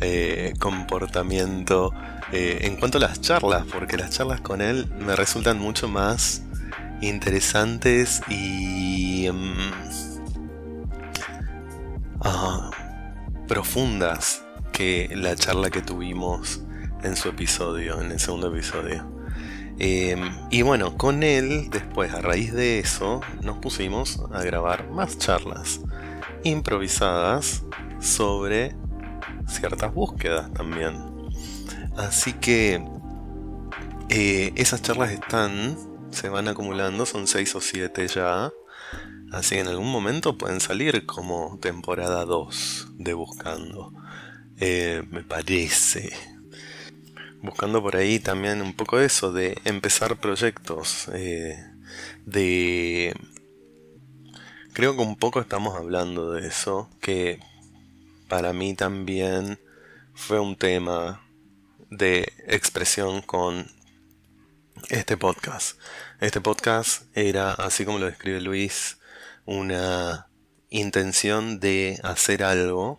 [0.00, 1.92] eh, comportamiento
[2.36, 6.42] eh, en cuanto a las charlas, porque las charlas con él me resultan mucho más
[7.00, 9.70] interesantes y mm,
[12.22, 12.72] ah,
[13.46, 14.42] profundas
[14.72, 16.60] que la charla que tuvimos
[17.04, 19.08] en su episodio, en el segundo episodio.
[19.78, 25.18] Em, y bueno, con él, después, a raíz de eso, nos pusimos a grabar más
[25.18, 25.82] charlas
[26.42, 27.62] improvisadas
[28.00, 28.74] sobre
[29.46, 31.13] ciertas búsquedas también.
[31.96, 32.84] Así que
[34.08, 35.76] eh, esas charlas están,
[36.10, 38.52] se van acumulando, son 6 o 7 ya.
[39.32, 43.92] Así que en algún momento pueden salir como temporada 2 de Buscando.
[44.58, 46.12] Eh, me parece.
[47.42, 51.08] Buscando por ahí también un poco eso de empezar proyectos.
[51.12, 51.56] Eh,
[52.26, 53.14] de...
[54.72, 56.88] Creo que un poco estamos hablando de eso.
[57.00, 57.40] Que
[58.28, 59.58] para mí también
[60.14, 61.23] fue un tema
[61.90, 63.70] de expresión con
[64.88, 65.78] este podcast.
[66.20, 68.98] Este podcast era, así como lo describe Luis,
[69.46, 70.28] una
[70.70, 72.98] intención de hacer algo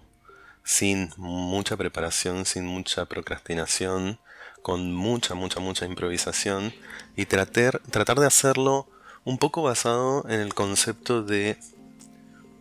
[0.63, 4.19] sin mucha preparación, sin mucha procrastinación,
[4.62, 6.74] con mucha, mucha, mucha improvisación
[7.15, 8.88] y tratar, tratar de hacerlo
[9.24, 11.58] un poco basado en el concepto de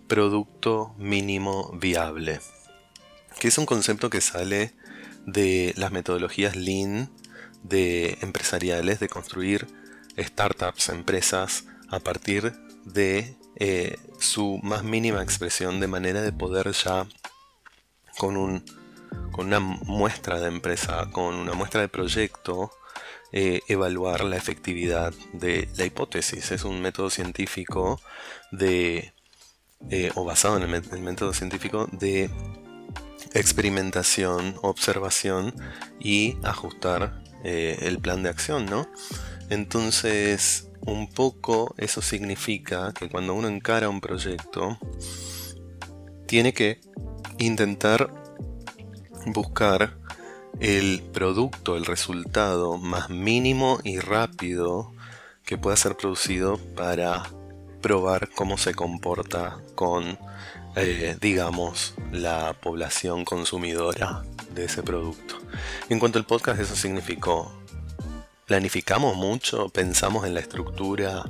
[0.06, 2.40] producto mínimo viable
[3.38, 4.74] que es un concepto que sale
[5.26, 7.10] de las metodologías lean
[7.62, 9.66] de empresariales, de construir
[10.18, 12.52] startups, empresas, a partir
[12.84, 17.06] de eh, su más mínima expresión, de manera de poder ya
[18.18, 18.64] con, un,
[19.32, 22.70] con una muestra de empresa, con una muestra de proyecto,
[23.32, 26.52] eh, evaluar la efectividad de la hipótesis.
[26.52, 28.00] Es un método científico
[28.52, 29.12] de,
[29.90, 32.30] eh, o basado en el método científico de
[33.32, 35.54] experimentación, observación
[35.98, 38.86] y ajustar eh, el plan de acción, ¿no?
[39.50, 44.78] Entonces, un poco eso significa que cuando uno encara un proyecto,
[46.26, 46.80] tiene que
[47.38, 48.12] intentar
[49.26, 49.96] buscar
[50.60, 54.92] el producto, el resultado más mínimo y rápido
[55.44, 57.24] que pueda ser producido para
[57.80, 60.18] probar cómo se comporta con
[60.76, 64.22] eh, digamos, la población consumidora
[64.54, 65.38] de ese producto.
[65.88, 67.52] En cuanto al podcast, eso significó,
[68.46, 71.24] planificamos mucho, pensamos en la estructura,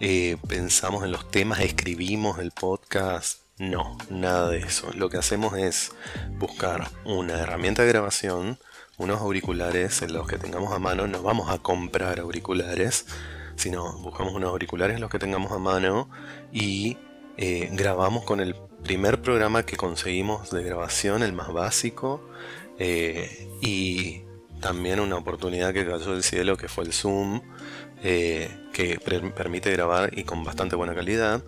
[0.00, 3.40] eh, pensamos en los temas, escribimos el podcast.
[3.58, 4.90] No, nada de eso.
[4.94, 5.92] Lo que hacemos es
[6.38, 8.58] buscar una herramienta de grabación,
[8.98, 11.06] unos auriculares en los que tengamos a mano.
[11.06, 13.06] No vamos a comprar auriculares,
[13.56, 16.10] sino buscamos unos auriculares en los que tengamos a mano
[16.52, 16.98] y
[17.36, 22.28] eh, grabamos con el primer programa que conseguimos de grabación, el más básico,
[22.78, 24.22] eh, y
[24.60, 27.42] también una oportunidad que cayó del cielo que fue el Zoom,
[28.02, 31.42] eh, que permite grabar y con bastante buena calidad.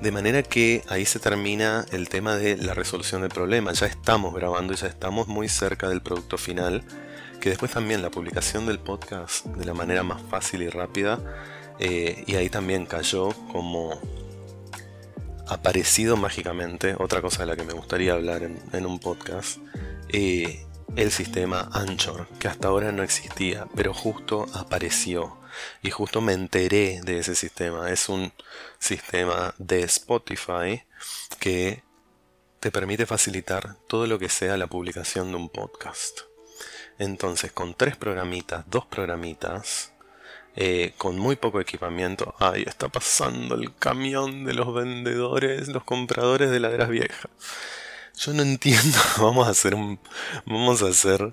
[0.00, 3.72] De manera que ahí se termina el tema de la resolución del problema.
[3.72, 6.82] Ya estamos grabando y ya estamos muy cerca del producto final,
[7.40, 11.18] que después también la publicación del podcast de la manera más fácil y rápida,
[11.78, 14.00] eh, y ahí también cayó como
[15.50, 19.58] aparecido mágicamente, otra cosa de la que me gustaría hablar en, un podcast,
[20.08, 20.64] eh,
[20.96, 25.36] el sistema Anchor, que hasta ahora no existía, pero justo apareció.
[25.82, 27.90] Y justo me enteré de ese sistema.
[27.90, 28.32] Es un
[28.78, 30.82] sistema de Spotify
[31.40, 31.82] que
[32.60, 36.20] te permite facilitar todo lo que sea la publicación de un podcast.
[36.98, 39.92] Entonces, con tres programitas, dos programitas,
[40.56, 42.34] eh, con muy poco equipamiento.
[42.38, 47.30] Ahí está pasando el camión de los vendedores, los compradores de laderas viejas.
[48.18, 48.98] Yo no entiendo.
[49.18, 49.98] Vamos a hacer un.
[50.46, 51.32] Vamos a hacer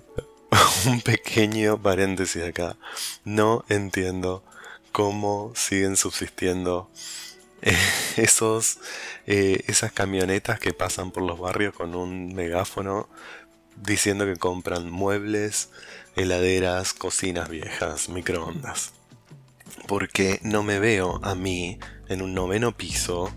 [0.86, 2.76] un pequeño paréntesis acá.
[3.24, 4.44] No entiendo
[4.92, 6.90] cómo siguen subsistiendo
[7.62, 7.76] eh,
[8.16, 8.78] esos,
[9.26, 13.08] eh, esas camionetas que pasan por los barrios con un megáfono
[13.76, 15.70] diciendo que compran muebles,
[16.16, 18.97] heladeras, cocinas viejas, microondas.
[19.86, 23.32] Porque no me veo a mí en un noveno piso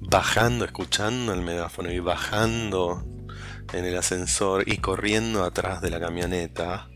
[0.00, 3.04] bajando, escuchando el megáfono y bajando
[3.72, 6.88] en el ascensor y corriendo atrás de la camioneta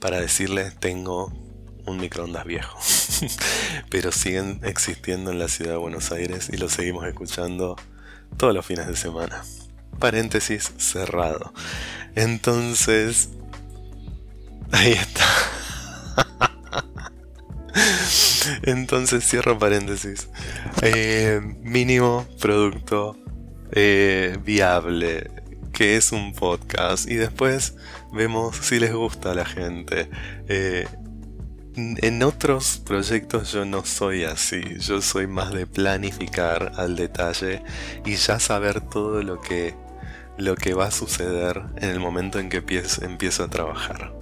[0.00, 1.32] para decirles tengo
[1.86, 2.78] un microondas viejo.
[3.90, 7.76] Pero siguen existiendo en la ciudad de Buenos Aires y lo seguimos escuchando
[8.36, 9.42] todos los fines de semana.
[9.98, 11.52] Paréntesis cerrado.
[12.14, 13.30] Entonces,
[14.72, 15.24] ahí está.
[18.62, 20.28] Entonces cierro paréntesis.
[20.82, 23.16] Eh, mínimo producto
[23.72, 25.30] eh, viable,
[25.72, 27.08] que es un podcast.
[27.08, 27.76] Y después
[28.12, 30.08] vemos si les gusta a la gente.
[30.48, 30.86] Eh,
[31.74, 37.62] en otros proyectos yo no soy así, yo soy más de planificar al detalle
[38.04, 39.74] y ya saber todo lo que,
[40.36, 42.62] lo que va a suceder en el momento en que
[43.00, 44.12] empiezo a trabajar,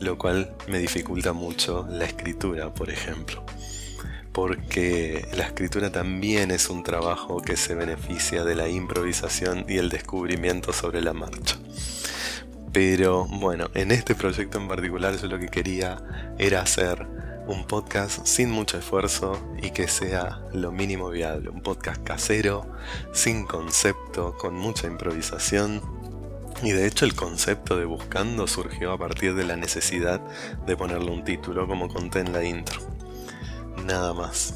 [0.00, 3.46] lo cual me dificulta mucho la escritura, por ejemplo
[4.36, 9.88] porque la escritura también es un trabajo que se beneficia de la improvisación y el
[9.88, 11.56] descubrimiento sobre la marcha.
[12.70, 16.02] Pero bueno, en este proyecto en particular yo lo que quería
[16.36, 17.06] era hacer
[17.46, 21.48] un podcast sin mucho esfuerzo y que sea lo mínimo viable.
[21.48, 22.66] Un podcast casero,
[23.14, 25.80] sin concepto, con mucha improvisación.
[26.62, 30.20] Y de hecho el concepto de Buscando surgió a partir de la necesidad
[30.66, 32.95] de ponerle un título como conté en la intro
[33.84, 34.54] nada más.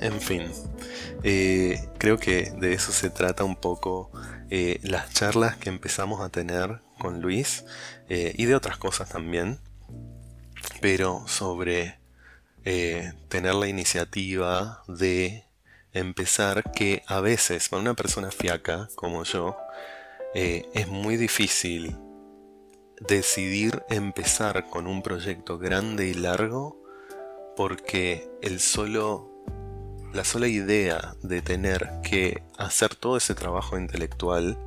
[0.00, 0.52] En fin,
[1.22, 4.10] eh, creo que de eso se trata un poco
[4.50, 7.64] eh, las charlas que empezamos a tener con Luis
[8.08, 9.58] eh, y de otras cosas también,
[10.80, 11.98] pero sobre
[13.28, 15.44] tener la iniciativa de
[15.92, 19.56] empezar que a veces para una persona fiaca como yo
[20.34, 21.96] es muy difícil
[23.00, 26.85] decidir empezar con un proyecto grande y largo
[27.56, 29.36] porque el solo
[30.16, 34.58] la sola idea de tener que hacer todo ese trabajo intelectual,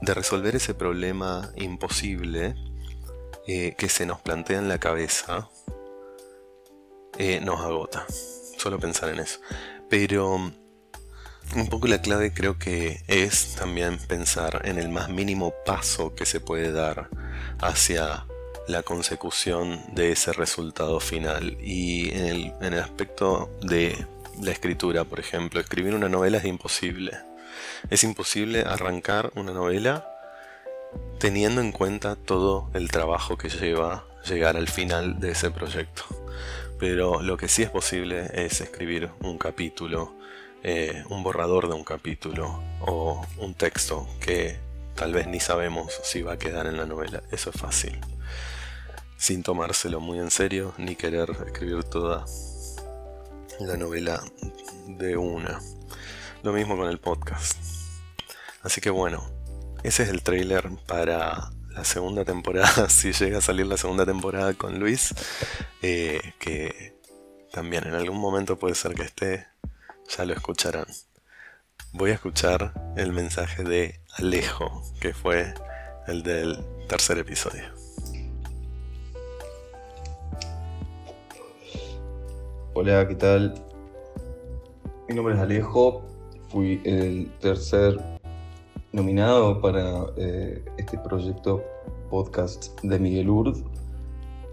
[0.00, 2.56] de resolver ese problema imposible
[3.46, 5.48] eh, que se nos plantea en la cabeza,
[7.16, 8.06] eh, nos agota.
[8.58, 9.38] Solo pensar en eso.
[9.88, 16.14] Pero un poco la clave creo que es también pensar en el más mínimo paso
[16.14, 17.08] que se puede dar
[17.60, 18.26] hacia
[18.68, 21.56] la consecución de ese resultado final.
[21.60, 24.06] Y en el, aspecto de
[24.40, 27.12] la escritura, por ejemplo, escribir una novela es imposible.
[27.90, 30.06] Es imposible arrancar una novela
[31.18, 36.04] teniendo en cuenta todo el trabajo que lleva llegar al final de ese proyecto.
[36.78, 40.14] Pero lo que sí es posible es escribir un capítulo,
[40.62, 44.58] eh, un borrador de un capítulo o un texto que
[44.98, 47.22] tal vez ni sabemos si va a quedar en la novela.
[47.30, 47.98] Eso es fácil
[49.18, 52.24] sin tomárselo muy en serio ni querer escribir toda
[53.60, 54.22] la novela
[54.86, 55.60] de una.
[56.42, 57.58] Lo mismo con el podcast.
[58.62, 59.28] Así que bueno,
[59.82, 64.54] ese es el trailer para la segunda temporada, si llega a salir la segunda temporada
[64.54, 65.14] con Luis,
[65.82, 66.96] eh, que
[67.52, 69.46] también en algún momento puede ser que esté,
[70.16, 70.86] ya lo escucharán.
[71.94, 75.54] Voy a escuchar el mensaje de Alejo, que fue
[76.06, 77.64] el del tercer episodio.
[82.74, 83.54] Hola, ¿qué tal?
[85.08, 86.02] Mi nombre es Alejo,
[86.50, 87.98] fui el tercer
[88.92, 91.64] nominado para eh, este proyecto
[92.10, 93.64] podcast de Miguel Urd.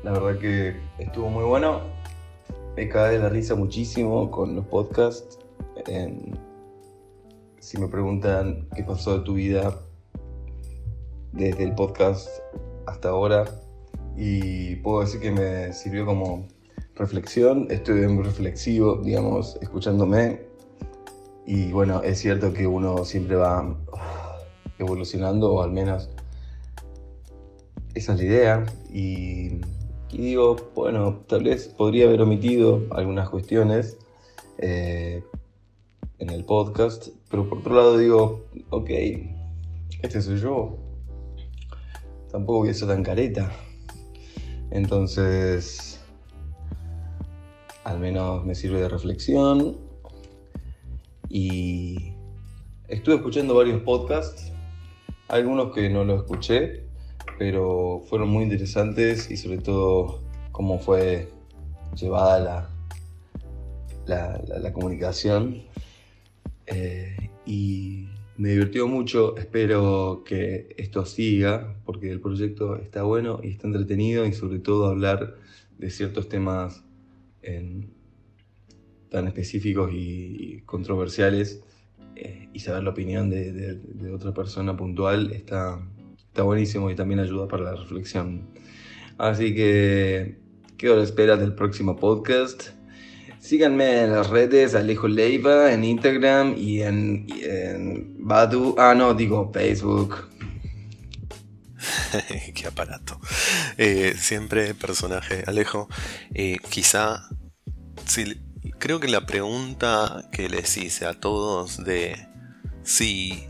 [0.04, 1.82] La verdad que estuvo muy bueno,
[2.78, 5.38] me cae de la risa muchísimo con los podcasts.
[7.66, 9.76] Si me preguntan qué pasó de tu vida
[11.32, 12.30] desde el podcast
[12.86, 13.46] hasta ahora,
[14.16, 16.48] y puedo decir que me sirvió como
[16.94, 17.66] reflexión.
[17.72, 20.42] Estoy muy reflexivo, digamos, escuchándome.
[21.48, 23.76] Y bueno, es cierto que uno siempre va
[24.78, 26.12] evolucionando, o al menos
[27.96, 28.66] esa es la idea.
[28.94, 29.62] Y,
[30.12, 33.98] digo, bueno, tal vez podría haber omitido algunas cuestiones
[34.60, 35.24] eh,
[36.20, 38.90] en el podcast, pero por otro lado digo, ok,
[40.02, 40.78] este soy yo.
[42.32, 43.52] Tampoco voy a ser tan careta.
[44.72, 46.00] Entonces,
[47.84, 49.78] al menos me sirve de reflexión.
[51.30, 52.14] Y
[52.88, 54.52] estuve escuchando varios podcasts,
[55.28, 56.86] algunos que no los escuché,
[57.38, 61.30] pero fueron muy interesantes y sobre todo cómo fue
[61.96, 62.70] llevada
[64.06, 65.64] la, la, comunicación.
[66.68, 68.08] Eh, y
[68.38, 74.26] me divirtió mucho, espero que esto siga, porque el proyecto está bueno y está entretenido
[74.26, 75.36] y sobre todo hablar
[75.78, 76.84] de ciertos temas
[79.10, 81.64] tan específicos y, controversiales
[82.16, 83.80] eh, y saber la opinión de,
[84.14, 85.80] otra persona puntual está,
[86.18, 88.48] está buenísimo y también ayuda para la reflexión.
[89.18, 90.38] Así que
[90.78, 92.72] quedo a la espera del próximo podcast.
[93.46, 97.28] Síganme en las redes Alejo Leiva, en Instagram y en,
[98.18, 98.74] Badu.
[98.76, 100.32] Ah, no, digo Facebook.
[102.56, 103.20] Qué aparato.
[103.78, 105.88] Eh, siempre personaje Alejo.
[106.34, 107.30] Eh, quizá,
[108.80, 112.28] creo que la pregunta que les hice a todos de
[112.82, 113.48] si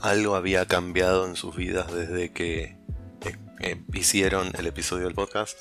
[0.00, 2.78] algo había cambiado en sus vidas desde que
[3.60, 5.58] eh, hicieron el episodio del podcast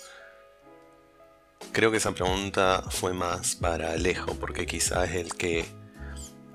[1.71, 5.65] Creo que esa pregunta fue más para Alejo, porque quizás es el que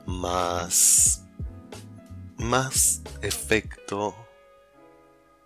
[0.07, 1.24] más,
[2.36, 4.14] más efecto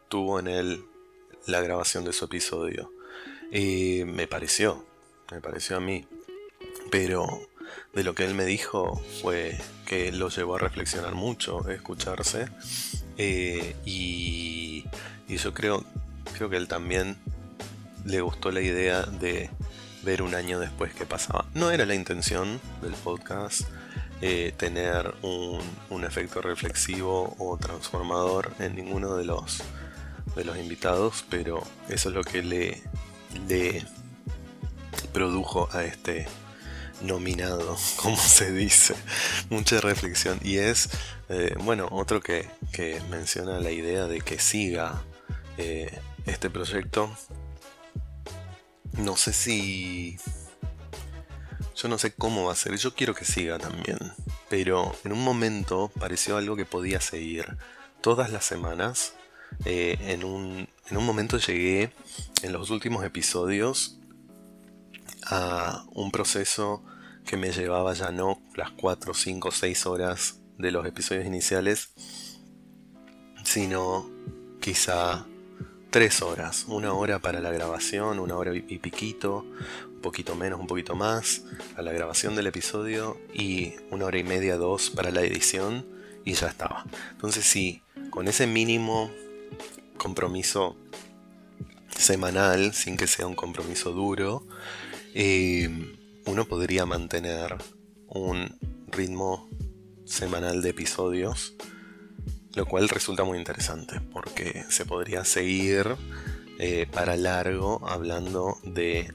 [0.09, 0.85] tuvo en él
[1.47, 2.93] la grabación de su episodio.
[3.51, 4.85] Y me pareció,
[5.31, 6.07] me pareció a mí.
[6.91, 7.27] Pero
[7.93, 12.49] de lo que él me dijo fue que lo llevó a reflexionar mucho, escucharse.
[13.17, 14.85] Eh, y,
[15.29, 15.85] y yo creo,
[16.37, 17.17] creo que él también
[18.05, 19.51] le gustó la idea de
[20.03, 21.47] ver un año después qué pasaba.
[21.55, 23.63] No era la intención del podcast
[24.21, 29.63] eh, tener un, efecto reflexivo o transformador en ninguno de los,
[30.37, 32.83] de los invitados, pero eso es lo que le,
[33.49, 33.83] le
[35.13, 36.27] produjo a este
[37.03, 38.95] nominado, como se dice,
[39.51, 40.39] mucha reflexión.
[40.43, 40.91] Y es,
[41.29, 42.49] eh, bueno, otro que,
[43.11, 45.03] menciona la idea de que siga
[45.59, 45.97] eh,
[46.27, 47.17] este proyecto
[48.99, 50.19] no sé si...
[51.77, 53.99] Yo no sé cómo va a ser, yo quiero que siga también,
[54.49, 57.59] pero en un momento pareció algo que podía seguir
[58.01, 59.15] todas las semanas.
[59.65, 61.93] Eh, en, un, en un momento llegué
[62.43, 63.99] en los últimos episodios
[65.27, 66.85] a un proceso
[67.25, 71.91] que me llevaba ya no las 4, 5, 6 horas de los episodios iniciales,
[73.45, 74.11] sino
[74.61, 75.27] quizá
[75.95, 76.65] tres horas.
[76.67, 79.47] Una hora para la grabación, una hora y piquito,
[79.87, 81.45] un poquito menos, un poquito más,
[81.77, 85.87] a la grabación del episodio y una hora y media, dos para la edición
[86.25, 86.85] y ya estaba.
[87.13, 87.81] Entonces sí,
[88.11, 89.09] con ese mínimo
[89.97, 90.75] compromiso
[91.97, 94.45] semanal, sin que sea un compromiso duro,
[95.15, 95.71] eh,
[96.27, 97.55] uno podría mantener
[98.09, 99.49] un ritmo
[100.07, 101.55] semanal de episodios
[102.55, 105.97] lo cual resulta muy interesante porque se podría seguir
[106.59, 109.13] eh, para largo hablando de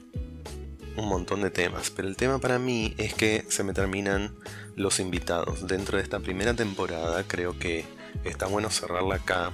[0.96, 4.34] un montón de temas, pero el tema para mí es que se me terminan
[4.76, 5.66] los invitados.
[5.66, 7.84] Dentro de esta primera temporada creo que
[8.24, 9.50] está bueno cerrarla acá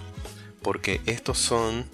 [0.62, 1.84] porque estos son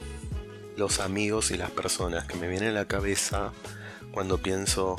[0.76, 3.52] los amigos y las personas que me vienen a la cabeza
[4.12, 4.96] cuando pienso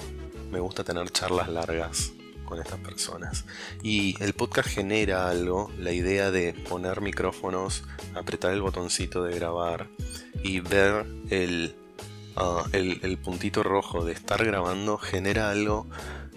[0.52, 2.12] me gusta tener charlas largas
[2.60, 3.46] estas personas.
[3.82, 7.84] Y el podcast genera algo, la idea de poner micrófonos,
[8.16, 9.88] apretar el botoncito de grabar
[10.44, 11.76] y ver el,
[12.36, 15.88] ah, el, puntito rojo de estar grabando genera algo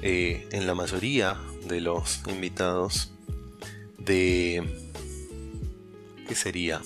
[0.03, 1.37] eh, en la mayoría
[1.67, 3.13] de los invitados
[3.99, 4.63] de...
[6.29, 6.83] ¿Qué sería?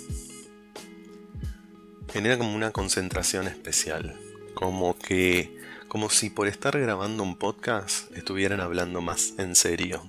[2.12, 4.16] Genera como una concentración especial,
[4.54, 5.59] como que
[5.90, 10.08] como si por estar grabando un podcast estuvieran hablando más en serio.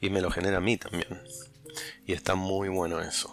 [0.00, 1.22] Y me lo genera a mí también.
[2.04, 3.32] Y está muy bueno eso.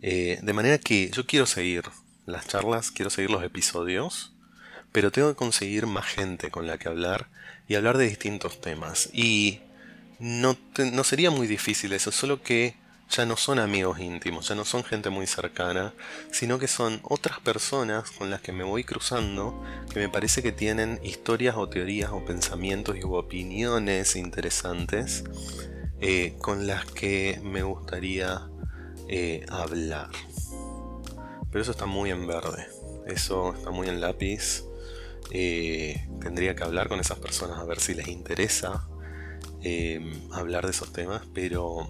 [0.00, 1.82] Eh, de manera que yo quiero seguir
[2.24, 4.32] las charlas, quiero seguir los episodios,
[4.92, 7.26] pero tengo que conseguir más gente con la que hablar
[7.66, 9.10] y hablar de distintos temas.
[9.12, 9.58] Y
[10.20, 10.56] no,
[10.92, 12.76] no sería muy difícil eso, solo que
[13.12, 15.92] ya no son amigos íntimos, ya no son gente muy cercana,
[16.30, 20.50] sino que son otras personas con las que me voy cruzando, que me parece que
[20.50, 25.24] tienen historias o teorías o pensamientos y opiniones interesantes
[26.00, 28.48] eh, con las que me gustaría
[29.08, 30.08] eh, hablar.
[31.50, 32.66] Pero eso está muy en verde,
[33.06, 34.64] eso está muy en lápiz.
[35.32, 38.88] Eh, tendría que hablar con esas personas a ver si les interesa
[40.32, 41.88] hablar de esos temas, pero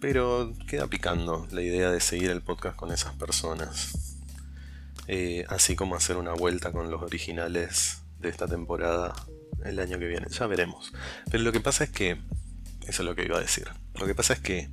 [0.00, 4.16] pero queda picando la idea de seguir el podcast con esas personas.
[5.06, 9.14] Eh, así como hacer una vuelta con los originales de esta temporada
[9.64, 10.26] el año que viene.
[10.30, 10.92] Ya veremos.
[11.30, 12.18] Pero lo que pasa es que...
[12.86, 13.68] Eso es lo que iba a decir.
[13.94, 14.68] Lo que pasa es que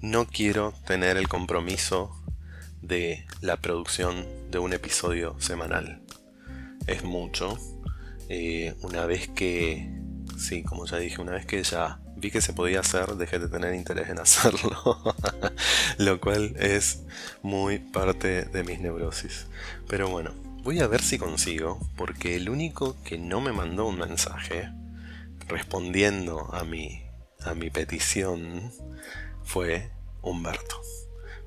[0.00, 2.14] no quiero tener el compromiso
[2.80, 6.02] de la producción de un episodio semanal.
[6.86, 7.58] Es mucho.
[8.28, 9.90] Eh, una vez que...
[10.38, 13.48] Sí, como ya dije, una vez que ya vi que se podía hacer, dejé de
[13.48, 15.14] tener interés en hacerlo.
[15.98, 17.04] Lo cual es
[17.42, 19.46] muy parte de mis neurosis.
[19.88, 23.98] Pero bueno, voy a ver si consigo, porque el único que no me mandó un
[23.98, 24.70] mensaje
[25.46, 27.02] respondiendo a mi,
[27.40, 28.72] a mi petición
[29.44, 29.90] fue
[30.22, 30.80] Humberto.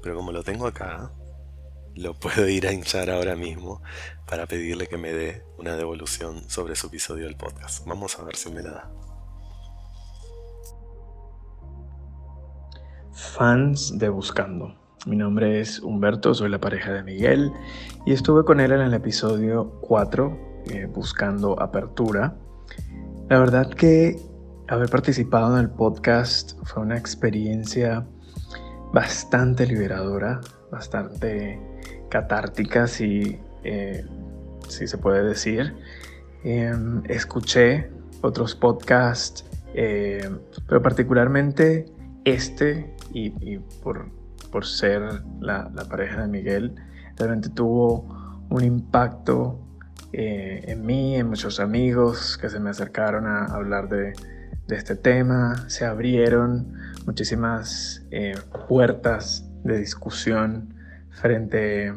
[0.01, 1.11] Pero como lo tengo acá,
[1.95, 3.83] lo puedo ir a hinchar ahora mismo
[4.25, 7.85] para pedirle que me dé una devolución sobre su episodio del podcast.
[7.85, 9.00] Vamos a ver si me la da.
[13.21, 14.75] Fans de Buscando.
[15.05, 17.51] Mi nombre es Humberto, soy la pareja de Miguel
[18.05, 22.35] y estuve con él en el episodio 4, eh, Buscando Apertura.
[23.29, 24.19] La verdad que
[24.67, 28.05] haber participado en el podcast fue una experiencia
[28.91, 30.41] bastante liberadora,
[30.71, 31.59] bastante
[32.09, 34.03] catártica, si, eh,
[34.67, 35.75] si se puede decir.
[36.43, 37.91] Em, escuché
[38.21, 40.29] otros podcasts, eh,
[40.67, 41.85] pero particularmente
[42.25, 44.11] este y, por,
[44.65, 46.75] ser la, pareja de Miguel,
[47.17, 49.59] realmente tuvo un impacto
[50.13, 54.13] eh, en mí, en muchos amigos que se me acercaron a hablar de,
[54.69, 56.73] este tema, se abrieron
[57.05, 58.35] muchísimas eh,
[58.69, 60.73] puertas de discusión
[61.09, 61.93] frente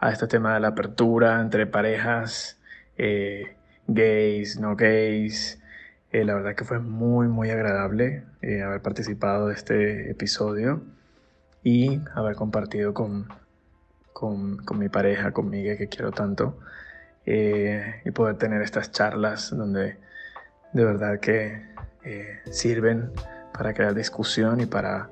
[0.00, 2.58] a este tema de la apertura entre parejas
[2.98, 3.56] eh,
[3.86, 5.60] gays, no gays,
[6.12, 10.82] eh, la verdad que fue muy, muy agradable eh, haber participado de este episodio
[11.64, 13.28] y haber compartido con,
[14.12, 16.58] con, mi pareja, con Miguel, que quiero tanto,
[17.26, 19.98] eh, y poder tener estas charlas donde
[20.72, 21.74] de verdad que
[22.50, 23.10] sirven
[23.52, 25.10] para crear discusión y para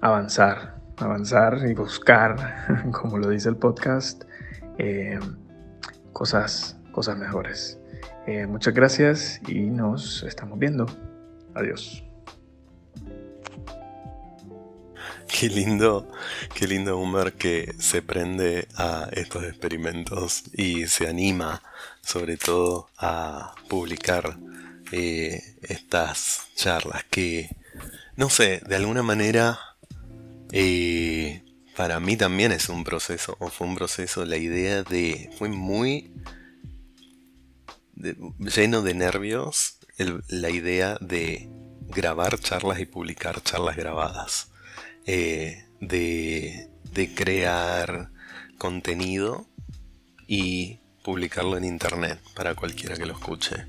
[0.00, 2.34] avanzar, avanzar y buscar,
[2.90, 4.24] como lo dice el podcast,
[6.12, 7.81] cosas, cosas mejores.
[8.26, 10.86] Eh, muchas gracias y nos estamos viendo.
[11.54, 12.04] Adiós.
[15.28, 16.08] Qué lindo,
[16.54, 21.62] qué lindo Humber que se prende a estos experimentos y se anima
[22.02, 24.36] sobre todo a publicar
[24.92, 27.48] eh, estas charlas que,
[28.14, 29.58] no sé, de alguna manera
[30.52, 31.42] eh,
[31.74, 36.12] para mí también es un proceso, o fue un proceso, la idea de, fue muy
[37.94, 39.78] lleno de nervios
[40.28, 41.48] la idea de
[41.88, 44.50] grabar charlas y publicar charlas grabadas.
[45.06, 48.10] Eh, de, de crear
[48.56, 49.48] contenido
[50.28, 53.66] y publicarlo en internet para cualquiera que lo escuche.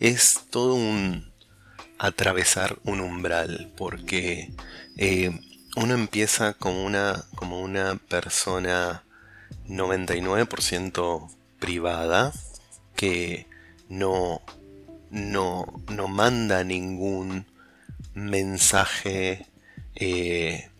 [0.00, 1.32] Es todo un
[1.98, 4.52] atravesar un umbral porque
[4.96, 5.30] eh,
[5.76, 9.04] uno empieza como una, como una persona
[9.68, 12.32] 99% privada
[12.96, 13.46] que
[13.88, 14.42] no,
[15.10, 17.46] no, no manda ningún
[18.14, 19.46] mensaje
[19.94, 20.70] eh,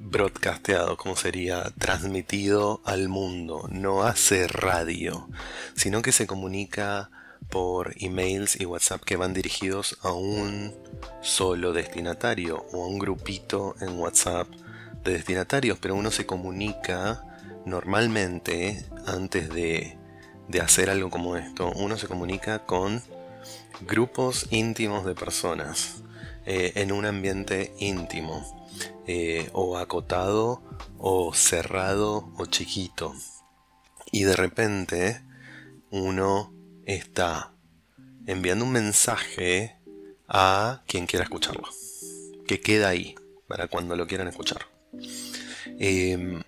[0.00, 5.28] broadcasteado, como sería transmitido al mundo, no hace radio,
[5.74, 7.10] sino que se comunica
[7.50, 10.74] por emails y WhatsApp que van dirigidos a un
[11.22, 14.48] solo destinatario o a un grupito en WhatsApp
[15.04, 17.24] de destinatarios, pero uno se comunica
[17.64, 19.96] normalmente antes de
[20.48, 23.02] de hacer algo como esto, uno se comunica con
[23.80, 26.02] grupos íntimos de personas
[26.46, 28.44] eh, en un ambiente íntimo,
[29.06, 30.62] eh, o acotado,
[30.98, 33.14] o cerrado, o chiquito.
[34.12, 35.22] Y de repente
[35.90, 36.52] uno
[36.84, 37.52] está
[38.26, 39.76] enviando un mensaje
[40.28, 41.68] a quien quiera escucharlo,
[42.46, 43.14] que queda ahí
[43.48, 44.66] para cuando lo quieran escuchar.
[45.78, 46.42] Em,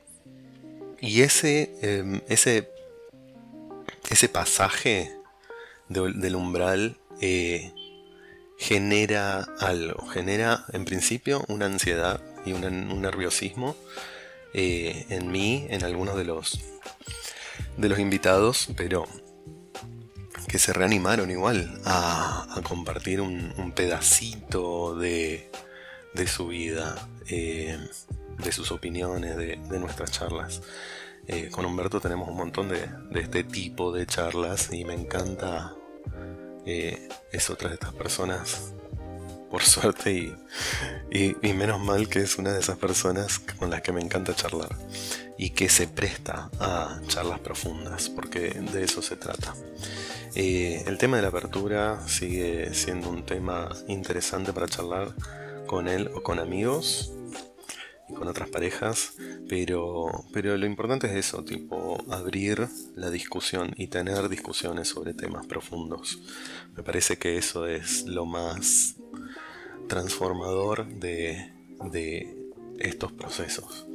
[1.01, 2.71] y ese, em, ese
[4.11, 5.13] ese pasaje
[5.89, 7.73] del umbral eh,
[8.59, 13.77] genera algo, genera en principio una ansiedad y un nerviosismo
[14.55, 16.59] eh, en mí, en algunos de los,
[17.77, 19.07] de los invitados, pero
[20.49, 25.51] que se reanimaron igual a, compartir un, pedacito de,
[26.15, 27.79] de, su vida, eh,
[28.39, 30.63] de sus opiniones, de, nuestras charlas.
[31.29, 32.89] Eh, con Humberto tenemos un montón de,
[33.21, 35.75] este tipo de charlas y me encanta
[36.65, 38.73] eh, es otra de estas personas,
[39.51, 40.13] por suerte
[41.11, 44.35] y, y, menos mal que es una de esas personas con las que me encanta
[44.35, 44.75] charlar
[45.37, 49.55] y que se presta a charlas profundas, porque de eso se trata.
[50.35, 55.15] Eh, el tema de la apertura sigue siendo un tema interesante para charlar
[55.67, 57.13] con él o con amigos
[58.15, 59.15] con otras parejas,
[59.49, 65.47] pero, pero lo importante es eso, tipo abrir la discusión y tener discusiones sobre temas
[65.47, 66.21] profundos.
[66.77, 68.97] Me parece que eso es lo más
[69.89, 71.53] transformador de,
[71.91, 73.87] de estos procesos.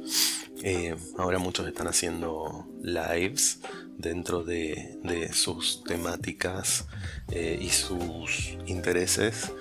[0.62, 3.60] Eh, ahora muchos están haciendo lives
[3.98, 6.86] dentro de, sus temáticas
[7.30, 9.52] eh, y sus intereses.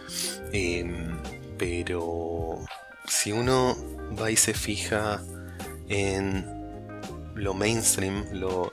[0.51, 1.18] Em,
[1.58, 2.60] pero
[3.08, 3.76] si uno
[4.20, 5.22] va y se fija
[5.89, 6.45] en
[7.36, 8.26] lo mainstream,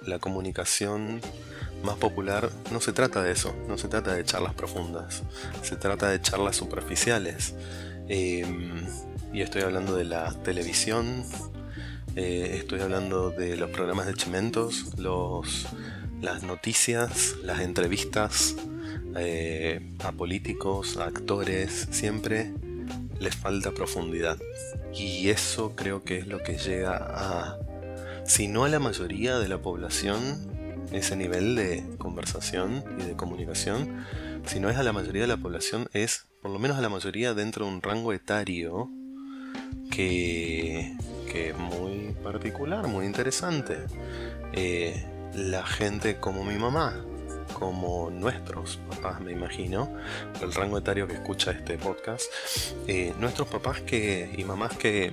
[0.02, 1.20] la comunicación
[1.82, 5.22] más popular, no se trata de eso, no se trata de charlas profundas,
[5.62, 7.54] se trata de charlas superficiales.
[8.08, 8.86] Em,
[9.32, 11.24] y estoy hablando de la televisión,
[12.16, 15.66] eh, estoy hablando de los programas de Chimentos, los,
[16.20, 18.56] las noticias, las entrevistas
[19.16, 22.52] eh, a políticos, a actores, siempre
[23.20, 24.38] les falta profundidad.
[24.92, 27.58] Y eso creo que es lo que llega a,
[28.24, 30.48] si no a la mayoría de la población,
[30.90, 34.04] ese nivel de conversación y de comunicación,
[34.46, 36.88] si no es a la mayoría de la población, es por lo menos a la
[36.88, 38.88] mayoría dentro de un rango etario
[39.90, 40.96] que,
[41.30, 43.76] que es muy particular, muy interesante.
[44.52, 47.04] Eh, la gente como mi mamá,
[47.60, 49.94] como nuestros papás, me imagino,
[50.40, 52.24] el rango etario que escucha este podcast,
[52.88, 55.12] eh, nuestros papás que, y mamás que,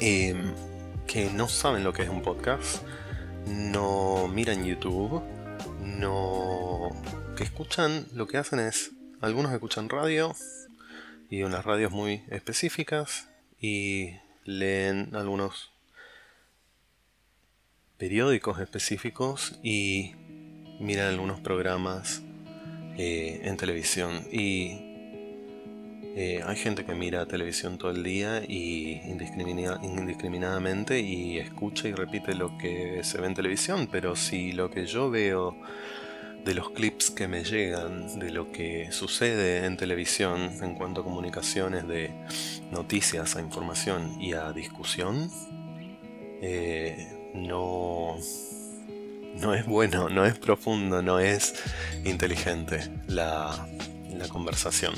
[0.00, 0.34] eh,
[1.06, 2.82] que no saben lo que es un podcast,
[3.46, 5.22] no miran YouTube,
[5.84, 6.90] no...
[7.36, 10.34] que escuchan, lo que hacen es, algunos escuchan radio,
[11.28, 13.28] y unas radios muy específicas,
[13.60, 14.14] y
[14.44, 15.72] leen algunos
[17.98, 20.14] periódicos específicos y
[20.78, 22.22] miran algunos programas
[22.96, 24.24] eh, en televisión.
[24.32, 24.88] Y
[26.20, 32.34] eh, hay gente que mira televisión todo el día y indiscriminadamente y escucha y repite
[32.34, 35.56] lo que se ve en televisión, pero si lo que yo veo
[36.44, 41.04] de los clips que me llegan, de lo que sucede en televisión en cuanto a
[41.04, 42.10] comunicaciones de
[42.72, 45.30] noticias a información y a discusión,
[46.42, 48.16] eh, no,
[49.40, 51.54] no es bueno, no es profundo, no es
[52.04, 53.66] inteligente la,
[54.30, 54.94] conversación.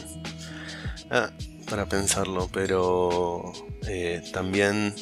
[1.10, 1.30] Ah,
[1.68, 3.52] para pensarlo, pero
[3.86, 4.94] eh, también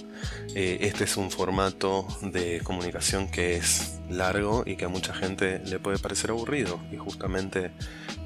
[0.55, 5.61] eh, este es un formato de comunicación que es largo y que a mucha gente
[5.65, 6.81] le puede parecer aburrido.
[6.93, 7.71] Y justamente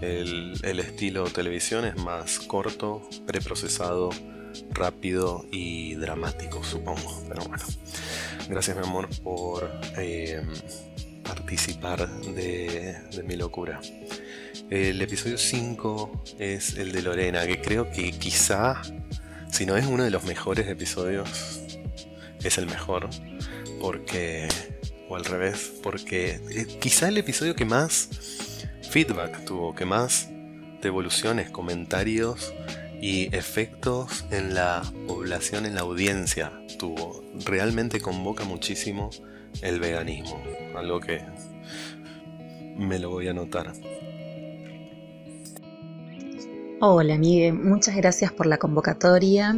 [0.00, 4.10] el, el estilo televisión es más corto, preprocesado,
[4.70, 7.22] rápido y dramático, supongo.
[7.28, 7.64] Pero bueno,
[8.48, 10.42] gracias mi amor por eh,
[11.22, 13.80] participar de, mi locura.
[14.70, 18.80] El episodio 5 es el de Lorena, que creo que quizá,
[19.50, 21.60] si no es uno de los mejores episodios,
[22.42, 23.08] es el mejor.
[23.80, 24.48] Porque,
[25.08, 28.08] o al revés, porque eh, quizá el episodio que más
[28.90, 30.28] feedback tuvo, que más
[30.80, 32.52] devoluciones, comentarios
[33.02, 37.22] y efectos en la población, en la audiencia tuvo.
[37.44, 39.10] Realmente convoca muchísimo
[39.60, 40.40] el veganismo,
[40.74, 41.20] algo que
[42.76, 43.72] me lo voy a anotar.
[46.80, 47.54] Hola, Miguel.
[47.54, 49.54] Muchas gracias por la convocatoria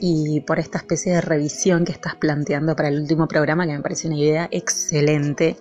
[0.00, 3.80] y por esta especie de revisión que estás planteando para el último programa, que me
[3.82, 5.56] parece una idea excelente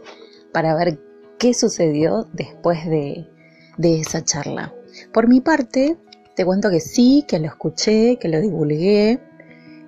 [0.53, 0.99] para ver
[1.39, 3.27] qué sucedió después de,
[3.81, 4.73] esa charla.
[5.13, 5.97] Por mi parte,
[6.37, 9.19] te cuento que sí, que lo escuché, que lo divulgué,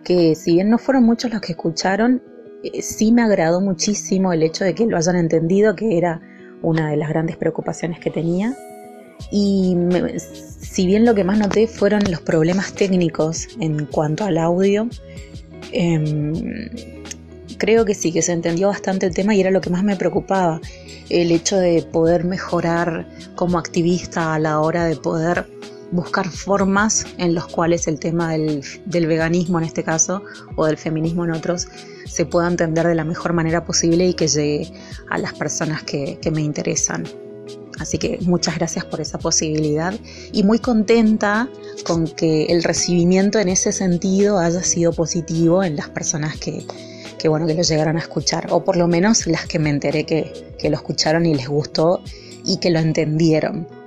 [0.03, 2.23] que si bien no fueron muchos los que escucharon,
[2.63, 6.19] eh, sí me agradó muchísimo el hecho de que lo hayan entendido, que era
[6.63, 8.55] una de las grandes preocupaciones que tenía.
[9.31, 9.77] Y
[10.17, 14.89] si bien lo que más noté fueron los problemas técnicos en cuanto al audio,
[15.71, 16.33] em,
[17.59, 19.95] creo que sí, que se entendió bastante el tema y era lo que más me
[19.95, 20.59] preocupaba,
[21.11, 25.45] el hecho de poder mejorar como activista a la hora de poder
[25.91, 30.23] buscar formas en las cuales el tema del, veganismo en este caso
[30.55, 31.67] o del feminismo en otros
[32.05, 34.71] se pueda entender de la mejor manera posible y que llegue
[35.09, 37.05] a las personas que, que me interesan.
[37.79, 39.93] Así que muchas gracias por esa posibilidad
[40.33, 41.49] y muy contenta
[41.85, 46.65] con que el recibimiento en ese sentido haya sido positivo en las personas que,
[47.29, 50.55] bueno, que lo llegaron a escuchar, o por lo menos las que me enteré que,
[50.59, 52.01] que lo escucharon y les gustó
[52.45, 53.78] y que lo entendieron.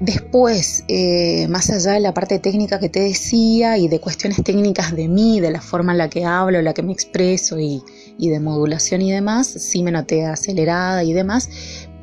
[0.00, 4.94] Después, eh, más allá de la parte técnica que te decía y de cuestiones técnicas
[4.94, 7.82] de mí, de la forma en la que hablo, la que me expreso y,
[8.18, 11.48] de modulación y demás, sí me noté acelerada y demás,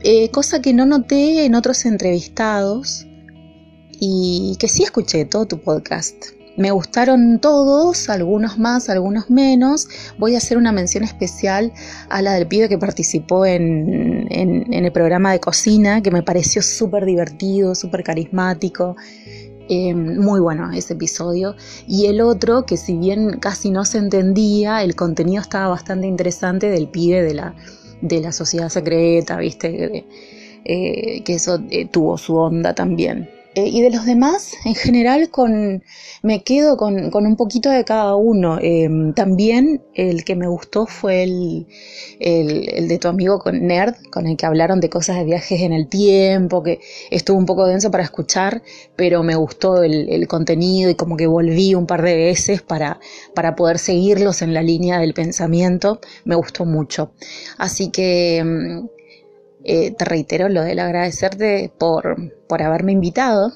[0.02, 3.06] eh, cosa que no noté en otros entrevistados
[4.00, 6.16] y que sí escuché todo tu podcast.
[6.56, 9.88] Me gustaron todos, algunos más, algunos menos.
[10.20, 11.74] Voy a hacer una mención especial
[12.10, 17.06] a la del pibe que participó en, el programa de cocina, que me pareció súper
[17.06, 18.96] divertido, súper carismático.
[19.70, 21.56] Em, muy bueno ese episodio.
[21.88, 26.70] Y el otro, que si bien casi no se entendía, el contenido estaba bastante interesante
[26.70, 27.56] del pibe de la,
[28.02, 30.06] de la sociedad secreta, ¿viste?
[30.66, 33.30] Eh, que eso eh, tuvo su onda también.
[33.56, 35.84] Eh, y de los demás, en general, con,
[36.24, 38.58] me quedo con, un poquito de cada uno.
[38.60, 41.68] Eh, también el que me gustó fue el,
[42.20, 45.74] el, de tu amigo con Nerd, con el que hablaron de cosas de viajes en
[45.74, 46.80] el tiempo, que
[47.12, 48.64] estuvo un poco denso para escuchar,
[48.96, 53.00] pero me gustó el, contenido y como que volví un par de veces para,
[53.36, 56.00] para poder seguirlos en la línea del pensamiento.
[56.26, 57.12] Me gustó mucho.
[57.58, 59.03] Así que mm,
[59.64, 62.16] eh, te reitero lo del agradecerte por,
[62.48, 63.54] por haberme invitado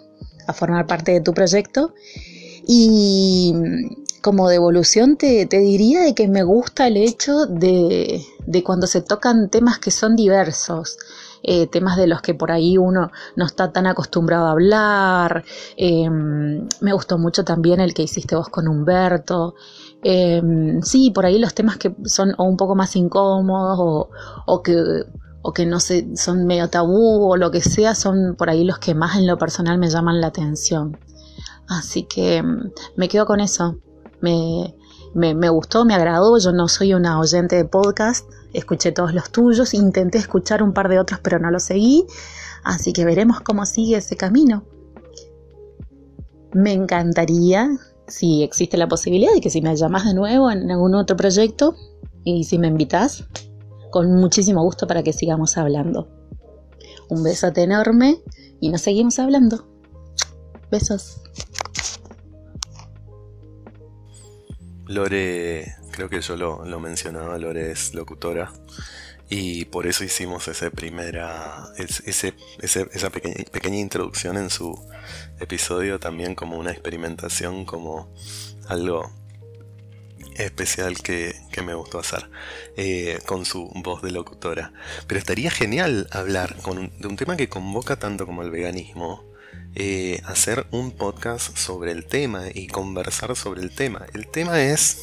[0.48, 1.94] a formar parte de tu proyecto
[2.68, 3.54] y
[4.22, 9.02] como devolución te, te diría de que me gusta el hecho de, de, cuando se
[9.02, 10.98] tocan temas que son diversos.
[11.44, 15.46] Eh, temas de los que por ahí uno no está tan acostumbrado a hablar.
[15.78, 19.56] Em, me gustó mucho también el que hiciste vos con Humberto.
[20.04, 24.10] Em, sí, por ahí los temas que son o un poco más incómodos o,
[24.46, 25.06] o que
[25.42, 28.80] o que no sé, son medio tabú o lo que sea, son por ahí los
[28.80, 30.98] que más en lo personal me llaman la atención.
[31.68, 33.78] Así que mm, me quedo con eso.
[34.22, 34.76] Me,
[35.14, 36.38] me, gustó, me agradó.
[36.40, 40.90] Yo no soy una oyente de podcast, escuché todos los tuyos, intenté escuchar un par
[40.90, 42.06] de otros, pero no los seguí.
[42.64, 44.64] Así que veremos cómo sigue ese camino.
[46.54, 47.70] Me encantaría,
[48.08, 51.76] si existe la posibilidad, de que si me llamas de nuevo en algún otro proyecto
[52.24, 53.26] y si me invitas,
[53.98, 56.08] con muchísimo gusto para que sigamos hablando.
[57.10, 58.22] Un besote enorme
[58.60, 59.68] y nos seguimos hablando.
[60.70, 61.20] Besos.
[64.86, 68.54] Lore, creo que yo lo, mencionaba, Lore es locutora
[69.30, 74.80] y por eso hicimos ese primera, ese, esa pequeña, pequeña introducción en su
[75.40, 78.14] episodio también como una experimentación, como
[78.68, 79.10] algo
[80.38, 81.36] especial que,
[81.66, 82.30] me gustó hacer
[82.76, 84.74] eh, con su voz de locutora.
[85.08, 89.26] Pero estaría genial hablar de un tema que convoca tanto como el veganismo.
[89.76, 94.06] Eh, hacer un podcast sobre el tema y conversar sobre el tema.
[94.14, 94.98] El tema es...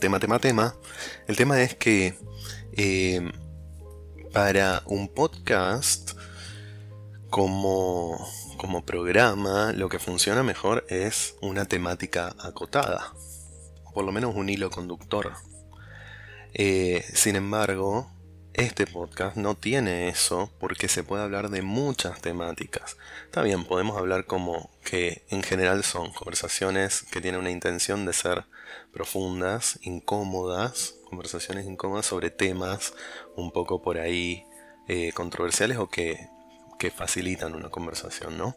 [0.00, 0.74] Tema, tema, tema.
[1.28, 2.14] El tema es que
[2.72, 3.30] eh,
[4.32, 6.12] para un podcast
[7.28, 13.14] como, como programa lo que funciona mejor es una temática acotada
[13.92, 15.32] por lo menos un hilo conductor.
[16.54, 18.10] Eh, sin embargo,
[18.52, 22.96] este podcast no tiene eso porque se puede hablar de muchas temáticas.
[23.24, 28.12] Está bien, podemos hablar como que en general son conversaciones que tienen una intención de
[28.12, 28.44] ser
[28.92, 32.92] profundas, incómodas, conversaciones incómodas sobre temas
[33.36, 34.44] un poco por ahí
[34.88, 36.28] eh, controversiales o que,
[36.78, 38.56] que facilitan una conversación, ¿no?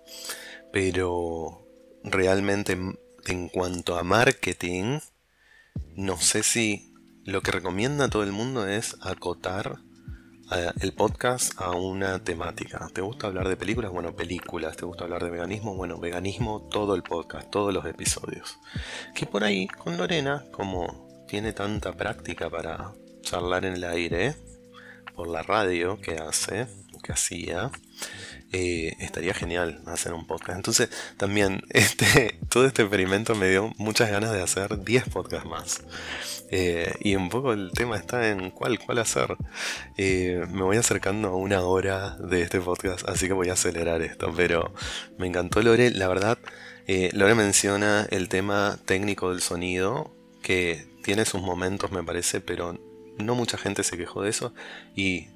[0.71, 1.67] Pero
[2.03, 2.77] realmente
[3.25, 4.99] en cuanto a marketing,
[5.95, 6.93] no sé si
[7.24, 9.80] lo que recomienda todo el mundo es acotar
[10.51, 12.89] eh, el podcast a una temática.
[12.93, 13.91] ¿Te gusta hablar de películas?
[13.91, 14.76] Bueno, películas.
[14.76, 15.76] ¿Te gusta hablar de veganismo?
[15.76, 18.59] Bueno, veganismo, todo el podcast, todos los episodios.
[19.15, 24.36] Que por ahí, con Lorena, como tiene tanta práctica para charlar en el aire,
[25.15, 26.67] por la radio que hace,
[27.03, 27.71] que hacía,
[28.55, 30.57] eh, estaría genial hacer un podcast.
[30.57, 35.81] Entonces, también este, todo este experimento me dio muchas ganas de hacer 10 podcasts más.
[36.51, 39.35] Eh, y un poco el tema está en cuál, cuál hacer.
[39.97, 44.03] Eh, me voy acercando a una hora de este podcast, así que voy a acelerar
[44.03, 44.31] esto.
[44.37, 44.71] Pero
[45.17, 46.37] me encantó Lore, la verdad.
[46.87, 52.77] Lore menciona el tema técnico del sonido, que tiene sus momentos, me parece, pero
[53.17, 54.53] no mucha gente se quejó de eso.
[54.95, 55.29] Y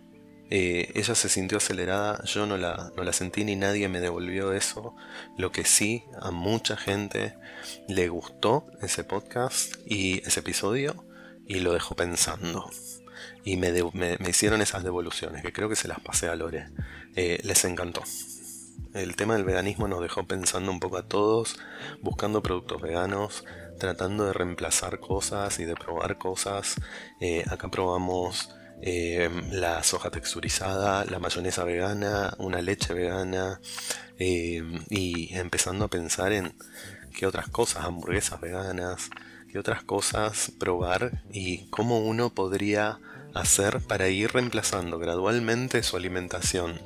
[0.50, 4.54] Eh, ella se sintió acelerada, yo no la, no la sentí ni nadie me devolvió
[4.54, 4.96] eso.
[5.38, 7.36] Lo que sí, a mucha gente
[7.88, 11.06] le gustó ese podcast y ese episodio
[11.46, 12.70] y lo dejó pensando.
[13.44, 13.72] Y me,
[14.28, 16.68] hicieron esas devoluciones, que creo que se las pasé a Lore.
[17.16, 18.04] Eh, les encantó.
[18.94, 21.58] El tema del veganismo nos dejó pensando un poco a todos,
[22.02, 23.46] buscando productos veganos,
[23.80, 26.76] tratando de reemplazar cosas y de probar cosas.
[27.22, 33.60] Eh, acá probamos eh, la soja texturizada, la mayonesa vegana, una leche vegana
[34.20, 36.54] eh, y empezando a pensar en
[37.16, 39.10] qué otras cosas, hamburguesas veganas,
[39.52, 43.00] qué otras cosas probar y cómo uno podría
[43.34, 46.80] hacer para ir reemplazando gradualmente su alimentación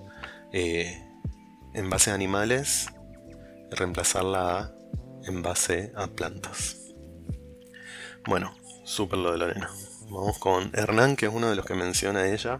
[0.53, 1.07] eh,
[1.73, 2.87] en base a animales,
[3.71, 4.73] reemplazarla
[5.25, 6.77] en base a plantas.
[8.27, 9.69] Bueno, súper lo de Lorena.
[10.11, 12.57] Vamos con Hernán, que es uno de los que menciona ella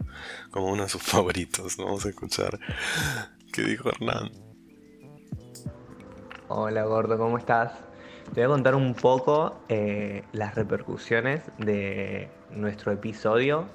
[0.50, 1.76] como uno de sus favoritos.
[1.76, 2.58] Vamos a escuchar
[3.52, 4.30] qué dijo Hernán.
[6.48, 7.72] Hola gordo, ¿cómo estás?
[8.32, 13.66] Te voy a contar un poco eh, las repercusiones de nuestro episodio.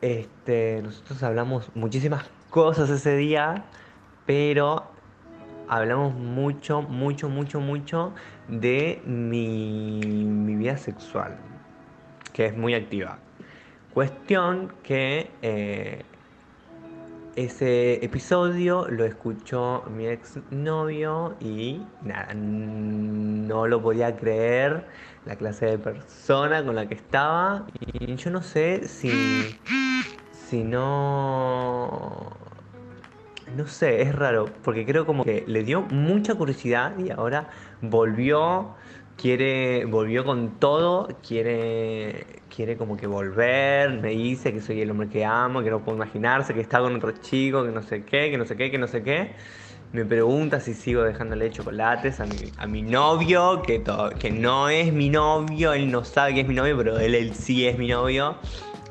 [0.00, 3.66] Este, nosotros hablamos muchísimas cosas ese día,
[4.24, 4.84] pero
[5.68, 8.14] hablamos mucho, mucho, mucho, mucho
[8.48, 11.51] de mi, mi vida sexual
[12.32, 13.18] que es muy activa.
[13.92, 16.02] Cuestión que eh,
[17.36, 24.86] ese episodio lo escuchó mi ex novio y nada, no lo podía creer
[25.24, 29.58] la clase de persona con la que estaba y yo no sé si,
[30.32, 32.32] si no...
[33.56, 37.50] No sé, es raro, porque creo como que le dio mucha curiosidad y ahora
[37.82, 38.74] volvió
[39.16, 45.08] quiere, volvió con todo, quiere, quiere como que volver, me dice que soy el hombre
[45.08, 48.30] que amo, que no puedo imaginarse, que está con otro chico, que no sé qué,
[48.30, 49.32] que no sé qué, que no sé qué.
[49.92, 53.82] Me pregunta si sigo dejándole chocolates a mi, a mi novio, que,
[54.18, 57.34] que no es mi novio, él no sabe que es mi novio, pero él, él
[57.34, 58.36] sí es mi novio.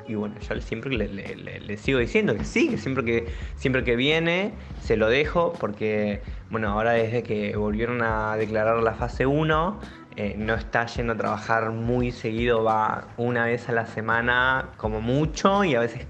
[0.08, 3.96] Y bueno, yo siempre le, le, sigo diciendo que sí, que siempre que, siempre que
[3.96, 9.80] viene se lo dejo, porque bueno, ahora desde que volvieron a declarar la fase 1,
[10.18, 15.02] eh, no está yendo a trabajar muy seguido, va una vez a la semana como
[15.02, 16.06] mucho y a veces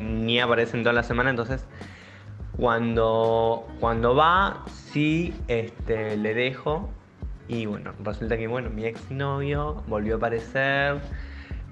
[0.00, 1.66] ni aparece en toda la semana, entonces
[2.56, 6.88] cuando, cuando va sí este, le dejo
[7.48, 11.00] y bueno, resulta que bueno, mi exnovio volvió a aparecer.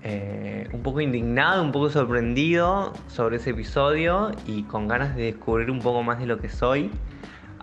[0.03, 5.71] Eh, un poco indignado, un poco sorprendido sobre ese episodio y con ganas de descubrir
[5.71, 6.91] un poco más de lo que soy.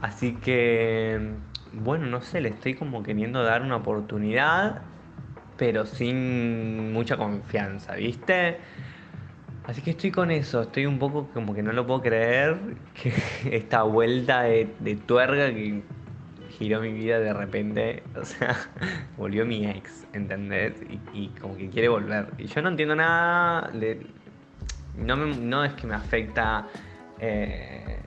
[0.02, 1.32] Así que
[1.74, 4.82] bueno, no sé, le estoy como queriendo dar una oportunidad,
[5.58, 8.58] pero sin mucha confianza, ¿viste?
[9.66, 12.58] Así que estoy con eso, estoy un poco como que no lo puedo creer,
[12.94, 13.14] que
[13.56, 14.66] esta vuelta de,
[15.06, 15.84] tuerga que
[16.58, 18.56] giró mi vida de repente, o sea,
[19.18, 20.74] volvió mi ex, ¿entendés?
[21.14, 22.28] Y, como que quiere volver.
[22.38, 23.72] Y yo no entiendo nada,
[24.96, 26.68] no, no es que me afecta
[27.20, 28.00] eh,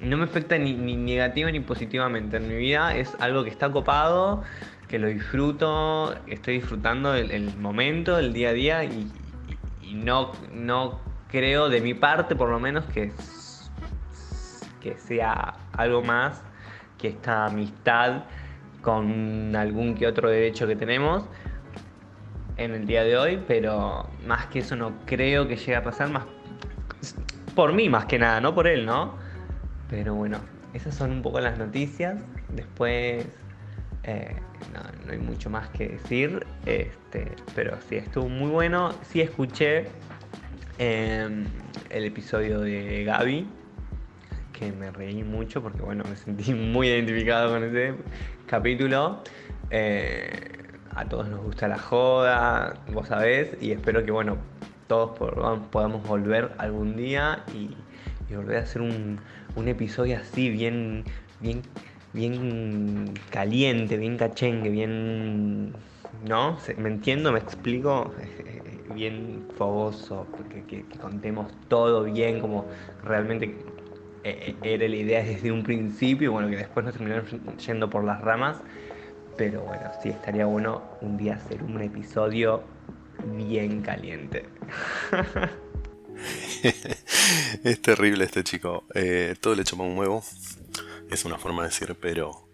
[0.00, 2.38] no me afecta ni, negativa ni positivamente.
[2.38, 4.42] En mi vida es algo que está copado,
[4.88, 9.10] que lo disfruto, estoy disfrutando el, momento, el día a día y,
[9.94, 13.12] no, no creo de mi parte por lo menos que,
[14.80, 16.44] que sea algo más
[16.96, 18.24] que esta amistad
[18.82, 21.24] con algún que otro derecho que tenemos
[22.56, 26.10] en el día de hoy, pero más que eso no creo que llegue a pasar
[26.10, 26.24] más
[27.54, 29.14] por mí más que nada, no por él, ¿no?
[29.90, 30.38] Pero bueno,
[30.72, 32.22] esas son un poco las noticias.
[32.48, 33.26] Después
[34.04, 34.36] eh,
[34.72, 36.46] no, hay mucho más que decir.
[36.64, 38.94] Este, pero sí, estuvo muy bueno.
[39.02, 39.86] Sí escuché
[40.78, 41.44] em,
[41.90, 43.48] el episodio de Gaby.
[44.52, 47.94] Que me reí mucho porque bueno, me sentí muy identificado con ese
[48.46, 49.24] capítulo.
[49.70, 50.60] Eh,
[50.94, 54.38] a todos nos gusta la joda, vos sabés, y espero que bueno,
[54.88, 55.16] todos
[55.70, 57.76] podamos volver algún día y
[58.34, 59.20] volver a hacer un,
[59.56, 61.04] un episodio así, bien,
[61.40, 61.62] bien,
[62.12, 65.72] bien caliente, bien cachengue, bien.
[66.26, 66.58] ¿No?
[66.76, 67.32] ¿Me entiendo?
[67.32, 68.12] ¿Me explico?
[68.94, 72.66] bien fogoso, que, que, contemos todo bien, como
[73.04, 73.54] realmente
[74.24, 77.26] eh, era la idea desde un principio, bueno, que después nos terminaron
[77.56, 78.58] yendo por las ramas,
[79.36, 82.62] pero bueno, sí, estaría bueno un día hacer un episodio
[83.36, 84.44] bien caliente.
[87.64, 88.84] es terrible este chico.
[88.94, 90.22] Eh, todo le chupa un huevo.
[91.10, 92.48] Es una forma de decir, pero.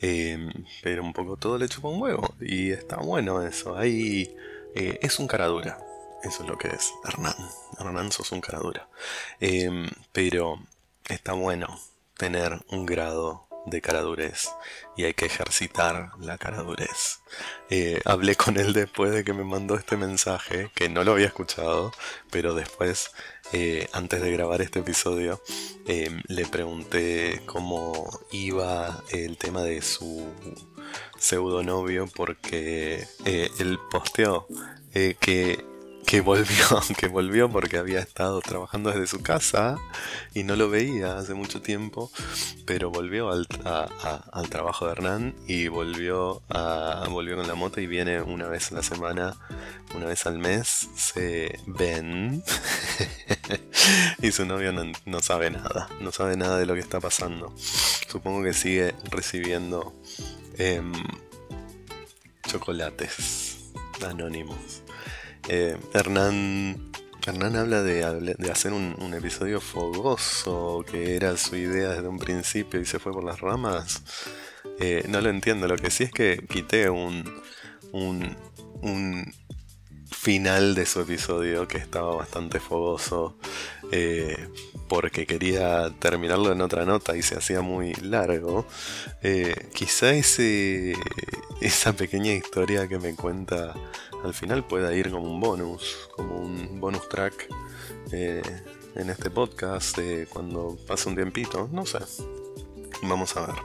[0.00, 0.52] Em,
[0.82, 2.34] pero un poco todo le chupa un huevo.
[2.40, 3.76] Y está bueno eso.
[3.76, 4.34] Ahí.
[4.74, 5.78] Eh, es un cara dura.
[6.22, 7.34] eso es lo que es Hernán.
[7.78, 8.88] Hernán sos un cara dura.
[9.40, 10.60] Em, pero
[11.08, 11.78] está bueno
[12.16, 14.50] tener un grado de caradurez
[14.96, 17.20] y hay que ejercitar la caradurez.
[17.70, 21.26] Eh, hablé con él después de que me mandó este mensaje, que no lo había
[21.26, 21.92] escuchado,
[22.30, 23.12] pero después,
[23.52, 25.40] eh, antes de grabar este episodio,
[25.86, 30.26] em, le pregunté cómo iba el tema de su
[31.18, 34.46] pseudo novio porque eh, él posteó
[35.20, 35.64] que
[36.08, 39.76] que volvió, que volvió porque había estado trabajando desde su casa
[40.32, 42.10] y no lo veía hace mucho tiempo,
[42.64, 43.46] pero volvió al,
[44.32, 48.72] al trabajo de Hernán y volvió, a, volvió con la moto y viene una vez
[48.72, 49.36] a la semana,
[49.94, 52.42] una vez al mes, se ven
[54.22, 54.72] y su novio
[55.04, 57.54] no, sabe nada, no sabe nada de lo que está pasando.
[57.58, 59.92] Supongo que sigue recibiendo
[60.56, 60.90] em,
[62.46, 63.58] chocolates
[64.02, 64.87] anónimos.
[65.50, 66.90] Eh, Hernán,
[67.26, 68.04] Hernán habla de,
[68.50, 73.24] hacer un, episodio fogoso, que era su idea desde un principio y se fue por
[73.24, 74.02] las ramas.
[74.78, 77.24] Eh, no lo entiendo, lo que sí es que quité un,
[77.92, 78.36] un,
[78.82, 79.34] un
[80.10, 83.38] final de su episodio que estaba bastante fogoso
[83.90, 84.48] eh,
[84.86, 88.66] porque quería terminarlo en otra nota y se hacía muy largo.
[89.72, 90.94] quizá ese,
[91.62, 93.74] esa pequeña historia que me cuenta
[94.24, 97.48] al final pueda ir como un bonus, como un bonus track
[98.12, 98.42] eh,
[98.94, 99.98] en este podcast
[100.32, 101.98] cuando pase un tiempito, no sé.
[103.02, 103.56] Vamos a ver.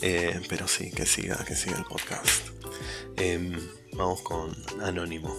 [0.00, 2.48] Eh, pero sí, que siga, que siga el podcast.
[3.16, 3.52] Em,
[3.96, 4.50] vamos con
[4.82, 5.34] Anónimo.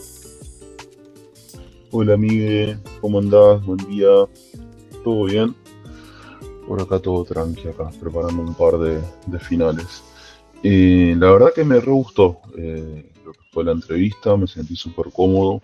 [1.90, 3.66] Hola amigue, ¿cómo andás?
[3.66, 4.08] Buen día.
[5.04, 5.56] ¿Todo bien?
[6.68, 9.02] Por acá todo tranqui, acá preparando un par de,
[9.40, 10.04] finales.
[10.62, 12.40] Eh, la verdad que me re gustó
[13.54, 15.62] fue la entrevista, me sentí súper cómodo.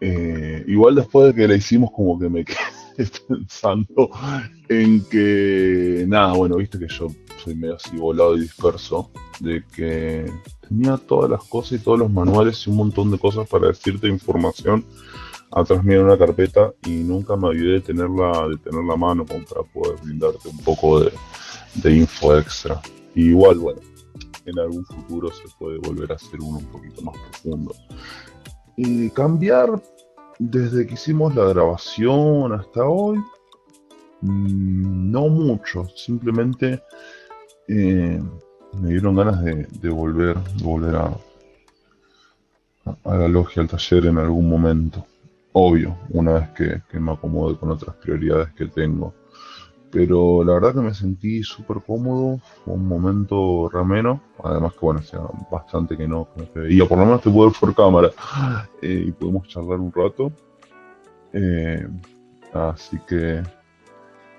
[0.00, 2.44] Eh, igual después de que la hicimos como que me
[2.96, 4.10] quedé pensando
[4.68, 7.08] en que, nada, bueno, viste que yo
[7.42, 10.30] soy medio así volado y disperso, de que
[10.68, 14.08] tenía todas las cosas y todos los manuales y un montón de cosas para decirte
[14.08, 14.84] información
[15.50, 19.24] atrás mío en una carpeta y nunca me olvidé de tenerla, de tener la mano
[19.24, 22.80] para poder brindarte un poco de info extra.
[23.14, 23.80] igual, bueno,
[24.50, 27.74] en algún futuro se puede volver a hacer uno un poquito más profundo.
[28.76, 29.82] Y cambiar
[30.38, 33.18] desde que hicimos la grabación hasta hoy,
[34.20, 36.82] mm, no mucho, simplemente
[37.66, 38.22] eh,
[38.80, 41.16] me dieron ganas de, volver, volver a,
[43.04, 45.04] la logia, al taller en algún momento.
[45.52, 49.14] Obvio, una vez que, que me acomode con otras prioridades que tengo.
[49.90, 55.00] Pero la verdad que me sentí súper cómodo, fue un momento rameno, además que bueno,
[55.00, 55.20] hacía
[55.50, 56.28] bastante que no,
[56.68, 58.10] y por lo menos te puedo ver por cámara
[58.82, 60.30] eh, y podemos charlar un rato.
[61.32, 61.86] Eh,
[62.52, 63.42] así que,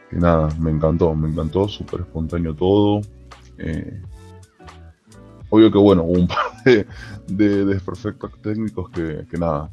[0.10, 3.02] que, nada, me encantó, me encantó, súper espontáneo todo.
[3.58, 4.02] Eh,
[5.50, 6.86] obvio que bueno, un par de,
[7.28, 9.70] de desperfectos técnicos que, que nada,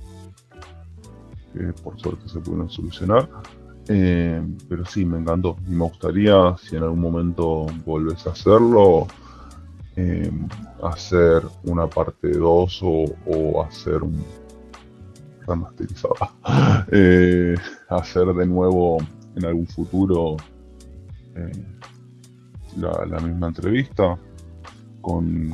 [1.53, 3.29] que por suerte se pudieron solucionar.
[3.89, 5.57] Eh, pero sí, me encantó.
[5.67, 9.07] Y me gustaría, si en algún momento volvés a hacerlo,
[9.97, 10.31] eh,
[10.83, 14.25] hacer una parte 2 o, hacer un
[15.47, 16.15] remasterizado.
[16.93, 17.57] Eh,
[17.89, 18.99] hacer de nuevo
[19.35, 20.37] en algún futuro
[22.77, 24.17] la, misma entrevista
[25.01, 25.53] con,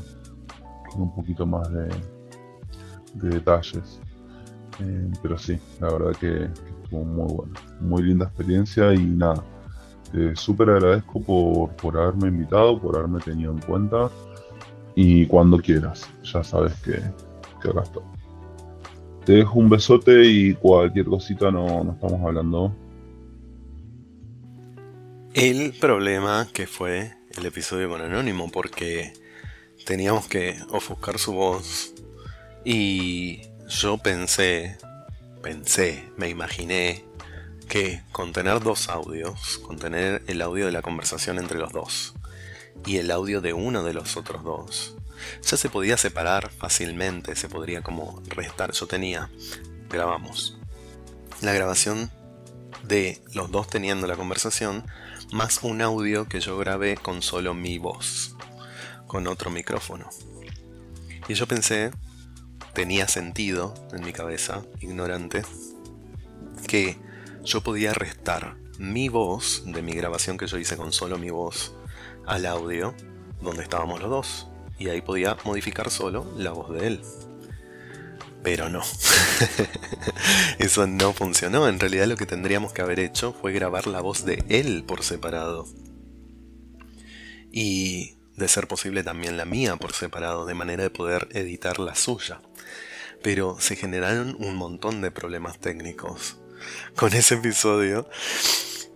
[0.96, 1.88] un poquito más de,
[3.14, 4.00] detalles.
[5.22, 6.50] pero sí, la verdad que
[6.98, 7.52] muy bueno.
[7.80, 9.42] Muy linda experiencia y nada.
[10.12, 14.10] Te súper agradezco por, por haberme invitado, por haberme tenido en cuenta.
[14.94, 17.00] Y cuando quieras, ya sabes que,
[17.62, 18.02] que acá estoy.
[19.24, 22.74] Te dejo un besote y cualquier cosita no, no estamos hablando.
[25.34, 29.14] El problema que fue el episodio con Anónimo, porque
[29.86, 31.94] teníamos que ofuscar su voz
[32.64, 34.76] y yo pensé
[35.42, 37.04] pensé, me imaginé
[37.68, 42.14] que con tener dos audios, con tener el audio de la conversación entre los dos
[42.86, 44.96] y el audio de uno de los otros dos,
[45.42, 48.72] ya se podía separar fácilmente, se podría como restar.
[48.72, 49.30] Yo tenía,
[49.88, 50.56] grabamos,
[51.40, 52.10] la grabación
[52.84, 54.84] de los dos teniendo la conversación,
[55.32, 58.36] más un audio que yo grabé con solo mi voz,
[59.06, 60.08] con otro micrófono.
[61.28, 61.92] Y yo pensé
[62.74, 65.42] tenía sentido en mi cabeza, ignorante,
[66.66, 66.96] que
[67.44, 71.74] yo podía restar mi voz de mi grabación que yo hice con solo mi voz
[72.26, 72.94] al audio
[73.40, 77.02] donde estábamos los dos y ahí podía modificar solo la voz de él.
[78.42, 78.82] Pero no.
[80.58, 81.68] Eso no funcionó.
[81.68, 85.04] En realidad lo que tendríamos que haber hecho fue grabar la voz de él por
[85.04, 85.66] separado.
[87.52, 91.94] Y de ser posible también la mía por separado, de manera de poder editar la
[91.94, 92.40] suya.
[93.22, 96.38] Pero se generaron un montón de problemas técnicos
[96.96, 98.08] con ese episodio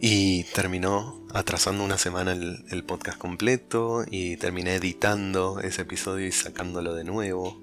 [0.00, 6.94] y terminó atrasando una semana el, podcast completo y terminé editando ese episodio y sacándolo
[6.94, 7.62] de nuevo.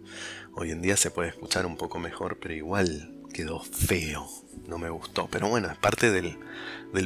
[0.53, 4.27] Hoy en día se puede escuchar un poco mejor, pero igual quedó feo.
[4.67, 5.27] No me gustó.
[5.29, 6.37] Pero bueno, es parte del,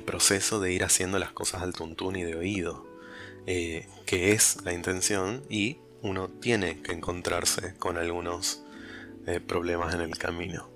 [0.03, 2.86] proceso de ir haciendo las cosas al tuntún y de oído.
[3.49, 8.61] Eh, que es la intención y uno tiene que encontrarse con algunos
[9.25, 10.69] eh, problemas en el camino.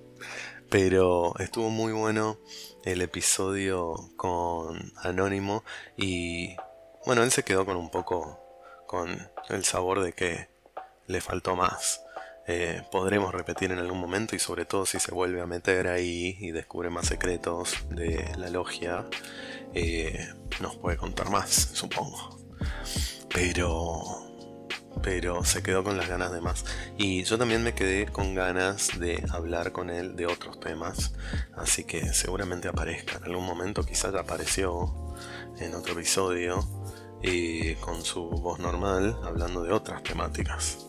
[0.69, 2.39] Pero estuvo muy bueno
[2.85, 5.65] el episodio con Anónimo
[5.97, 6.55] y
[7.05, 8.39] bueno, él se quedó con un poco
[8.87, 10.47] con el sabor de que
[11.07, 12.01] le faltó más.
[12.47, 16.37] Eh, podremos repetir en algún momento y sobre todo si se vuelve a meter ahí
[16.39, 19.05] y descubre más secretos de la logia,
[20.61, 22.40] nos puede contar más, supongo.
[23.33, 24.31] Pero
[25.03, 26.65] pero se quedó con las ganas de más.
[26.97, 31.13] Y yo también me quedé con ganas de hablar con él de otros temas,
[31.55, 35.15] así que seguramente aparezca en algún momento, quizás apareció
[35.59, 36.67] en otro episodio
[37.23, 40.87] eh, con su voz normal hablando de otras temáticas.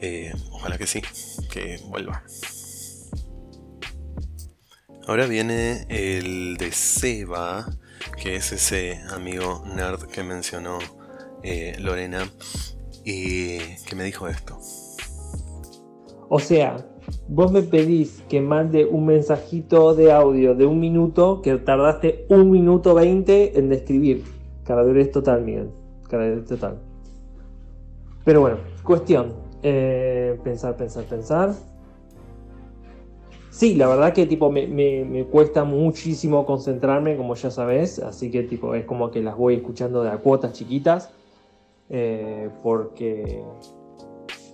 [0.00, 1.02] Eh, ojalá que sí,
[1.50, 2.22] que vuelva.
[5.06, 7.66] Ahora viene el de Seba,
[8.22, 10.78] que es ese amigo nerd que mencionó
[11.42, 12.30] eh, Lorena,
[13.04, 14.58] y que me dijo esto.
[16.28, 16.86] O sea,
[17.28, 22.50] vos me pedís que mande un mensajito de audio de un minuto que tardaste un
[22.50, 24.24] minuto veinte en describir.
[24.64, 25.70] Caradurez total, Miguel.
[26.08, 26.78] Caradurez total.
[28.24, 29.34] Pero bueno, cuestión.
[29.62, 31.54] Eh, pensar, pensar, pensar.
[33.50, 38.44] Sí, la verdad que tipo me, me, cuesta muchísimo concentrarme, como ya sabes, así que
[38.44, 41.10] tipo es como que las voy escuchando de a cuotas chiquitas.
[41.92, 43.42] Eh, porque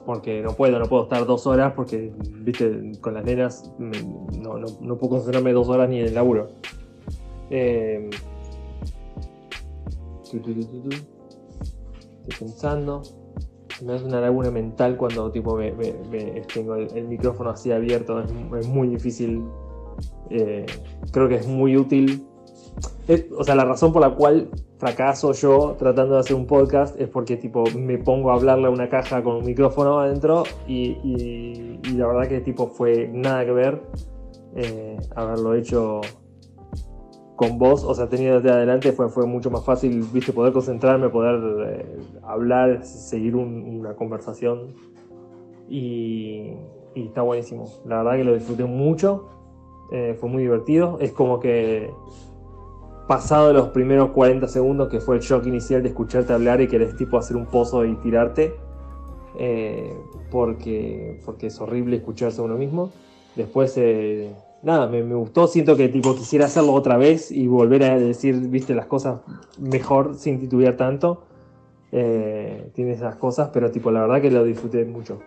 [0.06, 4.97] porque no puedo, no puedo estar dos horas porque, viste, con las nenas no, no,
[4.97, 6.48] puedo concentrarme dos horas ni en el laburo.
[7.51, 8.09] Eh,
[10.23, 10.66] estoy
[12.39, 13.02] pensando.
[13.82, 15.73] Me hace una laguna mental cuando tipo me,
[16.53, 18.20] tengo el, micrófono así abierto.
[18.20, 19.44] Es, muy difícil.
[20.31, 20.66] Eh,
[21.12, 22.27] creo que es muy útil.
[23.36, 27.09] o sea, la razón por la cual fracaso yo tratando de hacer un podcast es
[27.09, 32.07] porque tipo me pongo a hablarle a una caja con un micrófono adentro y, la
[32.07, 33.82] verdad que tipo fue nada que ver
[34.55, 36.01] eh, haberlo hecho
[37.37, 41.11] con voz, o sea, tenido desde adelante fue, fue mucho más fácil, viste, poder concentrarme,
[41.11, 44.75] poder eh, hablar, seguir una conversación
[45.69, 46.55] y,
[46.95, 47.71] está buenísimo.
[47.85, 49.29] La verdad que lo disfruté mucho,
[49.93, 51.91] eh, fue muy divertido, es como que
[53.07, 56.97] pasado los primeros 40 segundos, que fue el shock inicial de escucharte hablar y querés
[56.97, 58.55] tipo hacer un pozo y tirarte,
[59.39, 59.95] eh,
[60.31, 62.91] porque, porque es horrible escucharse uno mismo.
[63.37, 64.31] Después, eh,
[64.67, 68.75] nada, me, gustó, siento que tipo quisiera hacerlo otra vez y volver a decir, viste,
[68.75, 69.21] las cosas
[69.61, 71.23] mejor sin titubear tanto.
[71.93, 75.21] Eh, tiene esas cosas, pero tipo la verdad que lo disfruté mucho.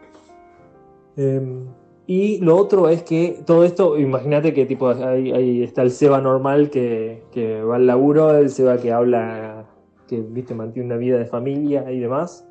[1.15, 1.67] Em,
[2.05, 6.69] y lo otro es que todo esto, imagínate que tipo ahí, está el Seba normal
[6.69, 7.23] que,
[7.63, 9.65] va al laburo, el Seba que habla,
[10.09, 12.45] que viste, mantiene una vida de familia y demás.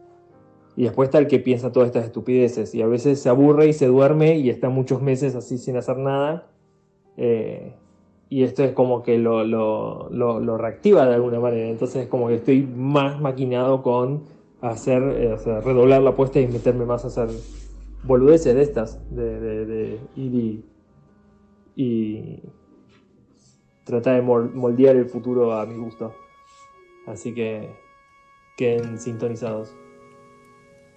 [0.75, 3.75] Y después está el que piensa todas estas estupideces y a veces se aburre y
[3.75, 6.47] se duerme y está muchos meses así sin hacer nada.
[7.19, 7.73] Eh,
[8.31, 11.69] y esto es como que lo, lo, reactiva de alguna manera.
[11.69, 14.23] Entonces es como que estoy más maquinado con
[14.61, 17.29] hacer, eh, redoblar la apuesta y meterme más a hacer
[18.05, 20.63] boludeces de estas, de, ir
[21.75, 22.43] y,
[23.85, 26.15] tratar de moldear el futuro a mi gusto.
[27.07, 27.69] Así que
[28.57, 29.75] queden sintonizados.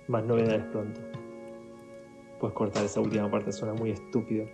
[0.07, 0.99] Más novedades pronto.
[2.39, 4.45] Puedes cortar esa última parte, suena muy estúpido.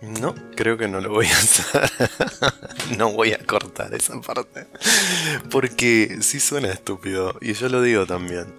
[0.00, 1.90] No, creo que no lo voy a hacer.
[2.98, 4.66] no voy a cortar esa parte.
[5.50, 7.36] Porque sí suena estúpido.
[7.40, 8.54] Y yo lo digo también.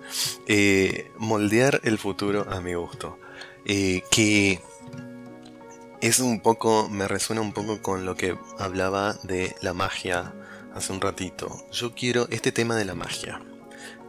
[0.47, 3.17] Eh, moldear el futuro a mi gusto.
[3.65, 4.59] Eh, que
[6.01, 10.33] es un poco, me resuena un poco con lo que hablaba de la magia
[10.73, 11.65] hace un ratito.
[11.71, 13.41] Yo quiero este tema de la magia.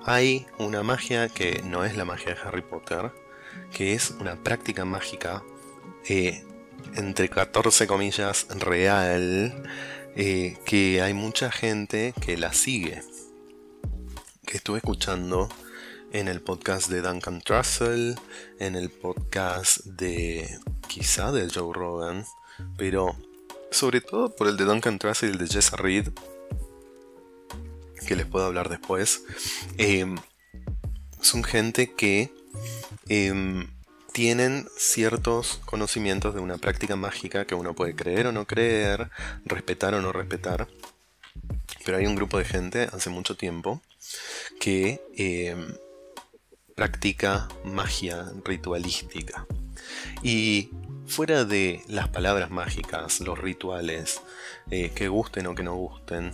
[0.05, 3.13] Hay una magia que no es la magia de Harry Potter,
[3.73, 5.43] que es una práctica mágica
[6.09, 6.45] eh,
[6.97, 9.63] entre 14 comillas, real,
[10.17, 13.03] eh, que hay mucha gente que la sigue.
[14.45, 15.49] Que estuve escuchando
[16.13, 18.17] en el podcast de Duncan Trussell,
[18.59, 20.59] en el podcast de
[20.89, 22.25] quizá de Joe Rogan,
[22.77, 23.17] pero
[23.71, 26.09] sobre todo por el de Duncan Trussell y el de Jessa Reed,
[28.07, 29.23] que les puedo hablar después.
[29.79, 30.17] Em,
[31.21, 32.33] son gente que
[33.09, 33.69] em,
[34.13, 39.11] tienen ciertos conocimientos de una práctica mágica que uno puede creer o no creer,
[39.45, 40.69] respetar o no respetar.
[41.85, 43.81] Pero hay un grupo de gente hace mucho tiempo
[44.59, 45.75] que em,
[46.75, 49.47] practica magia ritualística.
[50.23, 50.71] Y
[51.07, 54.21] fuera de las palabras mágicas, los rituales,
[54.71, 56.33] eh, que gusten o que no gusten,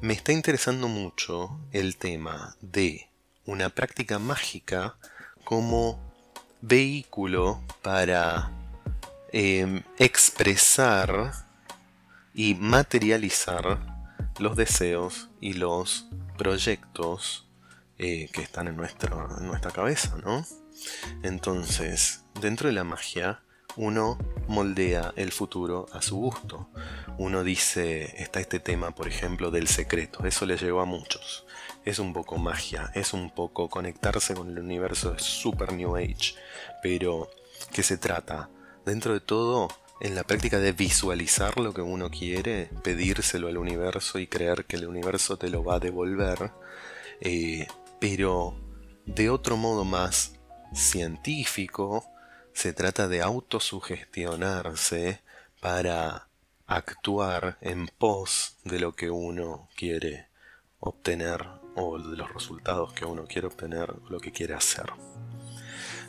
[0.00, 3.08] me está interesando mucho el tema de
[3.44, 4.96] una práctica mágica
[5.44, 6.05] como
[6.66, 8.50] vehículo para
[9.32, 11.32] em, expresar
[12.34, 13.78] y materializar
[14.38, 17.46] los deseos y los proyectos
[17.98, 20.44] eh, que están en, en nuestra cabeza, ¿no?
[21.22, 23.40] Entonces, dentro de la magia,
[23.76, 24.18] uno
[24.48, 26.68] moldea el futuro a su gusto.
[27.18, 31.46] Uno dice, está este tema, por ejemplo, del secreto, eso le llegó a muchos.
[31.86, 36.34] Es un poco magia, es un poco conectarse con el universo de Super New Age,
[36.82, 37.30] pero
[37.72, 38.50] ¿qué se trata?
[38.84, 39.68] Dentro de todo,
[40.00, 44.74] en la práctica de visualizar lo que uno quiere, pedírselo al universo y creer que
[44.74, 46.50] el universo te lo va a devolver,
[47.20, 47.68] eh,
[48.00, 48.56] pero
[49.04, 50.32] de otro modo más
[50.74, 52.04] científico,
[52.52, 55.20] se trata de autosugestionarse
[55.60, 56.26] para
[56.66, 60.26] actuar en pos de lo que uno quiere
[60.80, 64.92] obtener o de los resultados que uno quiere obtener o lo que quiere hacer.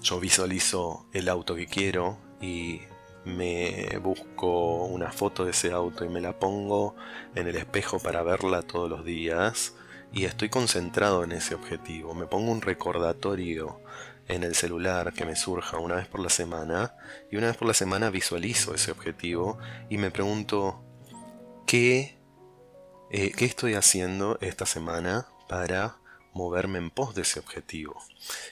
[0.02, 2.82] Yo visualizo el auto que quiero y
[3.26, 6.96] me busco una foto de ese auto y me la pongo
[7.36, 9.74] en el espejo para verla todos los días
[10.14, 12.14] y estoy concentrado en ese objetivo.
[12.14, 13.82] Me pongo un recordatorio
[14.28, 16.96] en el celular que me surja una vez por la semana
[17.32, 19.58] y una vez por la semana visualizo ese objetivo
[19.90, 20.82] y me pregunto
[21.66, 22.18] qué,
[23.12, 25.98] eh, qué estoy haciendo esta semana para
[26.34, 28.02] moverme en pos de ese objetivo.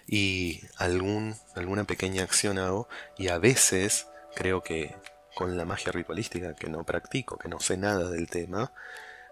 [0.07, 4.95] Y algún, alguna pequeña acción hago y a veces creo que
[5.35, 8.73] con la magia ritualística que no practico, que no sé nada del tema,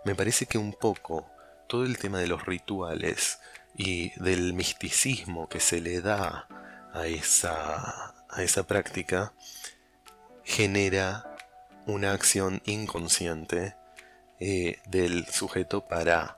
[0.05, 1.29] me parece que un poco
[1.67, 3.39] todo el tema de los rituales
[3.75, 6.47] y del misticismo que se le da
[6.93, 9.33] a esa, a esa práctica
[10.43, 11.35] genera
[11.85, 13.75] una acción inconsciente
[14.39, 16.37] eh, del sujeto para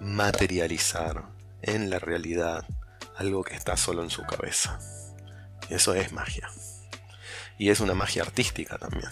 [0.00, 1.24] materializar
[1.62, 2.66] en la realidad
[3.16, 4.78] algo que está solo en su cabeza.
[5.70, 6.48] Eso es magia.
[7.56, 9.10] Y es una magia artística también.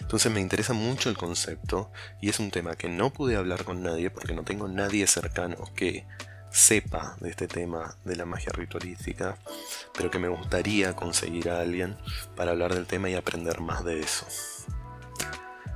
[0.00, 3.82] Entonces me interesa mucho el concepto y es un tema que no pude hablar con
[3.82, 6.06] nadie porque no tengo nadie cercano que
[6.50, 9.36] sepa de este tema de la magia ritualística,
[9.94, 11.96] pero que me gustaría conseguir a alguien
[12.36, 14.26] para hablar del tema y aprender más de eso.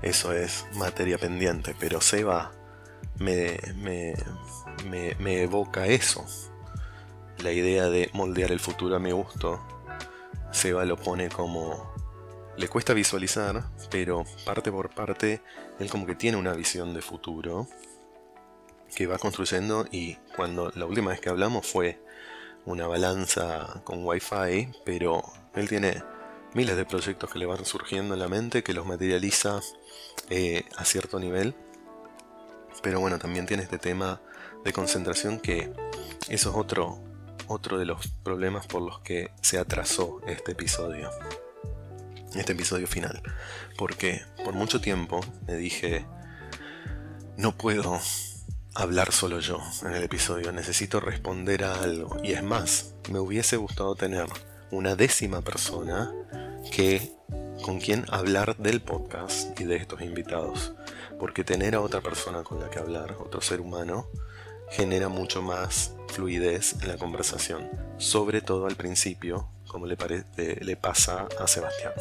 [0.00, 2.52] Eso es materia pendiente, pero Seba
[3.18, 4.14] me, me,
[4.88, 6.24] me, me evoca eso.
[7.38, 9.60] La idea de moldear el futuro a mi gusto.
[10.52, 11.92] Seba lo pone como...
[12.56, 15.40] Le cuesta visualizar, pero parte por parte,
[15.78, 17.66] él como que tiene una visión de futuro
[18.94, 21.98] que va construyendo y cuando la última vez que hablamos fue
[22.66, 25.22] una balanza con wifi, pero
[25.54, 26.02] él tiene
[26.54, 29.60] miles de proyectos que le van surgiendo en la mente, que los materializa
[30.28, 31.54] eh, a cierto nivel.
[32.82, 34.20] Pero bueno, también tiene este tema
[34.64, 35.72] de concentración que
[36.28, 37.02] eso es otro,
[37.46, 41.10] otro de los problemas por los que se atrasó este episodio.
[42.34, 43.22] Este episodio final.
[43.76, 46.06] Porque por mucho tiempo me dije,
[47.36, 48.00] no puedo
[48.74, 52.16] hablar solo yo en el episodio, necesito responder a algo.
[52.22, 54.26] Y es más, me hubiese gustado tener
[54.70, 56.12] una décima persona
[56.70, 57.12] que
[57.62, 60.72] con quien hablar del podcast y de estos invitados.
[61.22, 64.08] Porque tener a otra persona con la que hablar, otro ser humano,
[64.70, 67.70] genera mucho más fluidez en la conversación.
[67.96, 69.96] Sobre todo al principio, como le,
[70.76, 71.92] pasa a Sebastián.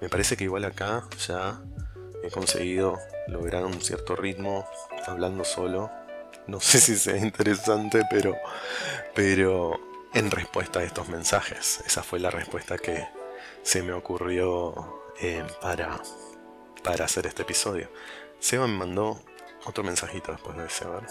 [0.00, 1.62] Me parece que igual acá ya
[2.24, 2.98] he conseguido
[3.28, 4.66] lograr un cierto ritmo
[5.06, 5.92] hablando solo.
[6.48, 8.34] No sé si sea interesante, pero,
[9.14, 9.78] pero
[10.14, 11.80] en respuesta a estos mensajes.
[11.86, 13.06] Esa fue la respuesta que
[13.62, 16.02] se me ocurrió eh, para,
[16.82, 17.88] para hacer este episodio.
[18.42, 19.20] Seba me mandó
[19.66, 21.04] otro mensajito después de ese, ver.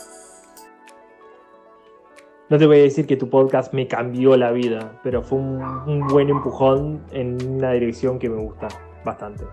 [2.49, 5.63] No te voy a decir que tu podcast me cambió la vida, pero fue un,
[5.63, 8.67] un buen empujón en una dirección que me gusta
[9.05, 9.45] bastante.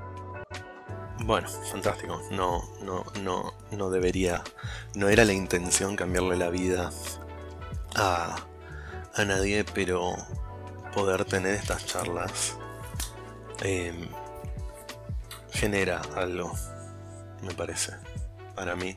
[1.24, 2.20] Bueno, fantástico.
[2.32, 4.42] No, no, no, no debería.
[4.96, 6.90] No era la intención cambiarle la vida
[7.94, 8.36] a,
[9.14, 10.16] a nadie, pero
[10.92, 12.58] poder tener estas charlas
[13.62, 14.08] em,
[15.52, 16.52] genera algo,
[17.42, 17.92] me parece,
[18.54, 18.96] para mí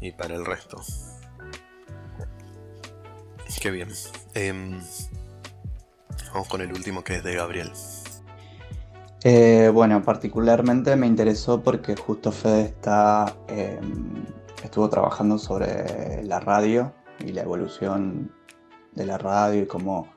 [0.00, 0.80] y para el resto.
[3.60, 3.88] Qué bien.
[4.34, 4.80] Em,
[6.32, 7.70] vamos con el último que es de Gabriel.
[9.22, 14.24] Eh, bueno, particularmente me interesó porque justo Fede está, em,
[14.64, 18.32] estuvo trabajando sobre la radio y la evolución
[18.92, 20.08] de la radio y cómo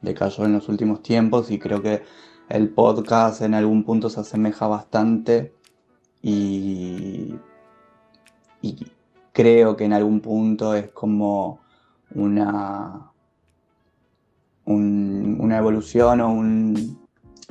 [0.00, 2.04] decayó en los últimos tiempos y creo que
[2.48, 5.53] el podcast en algún punto se asemeja bastante
[6.24, 7.34] y,
[8.62, 8.86] y
[9.32, 11.60] creo que en algún punto es como
[12.14, 13.12] una,
[14.64, 16.98] una evolución o un,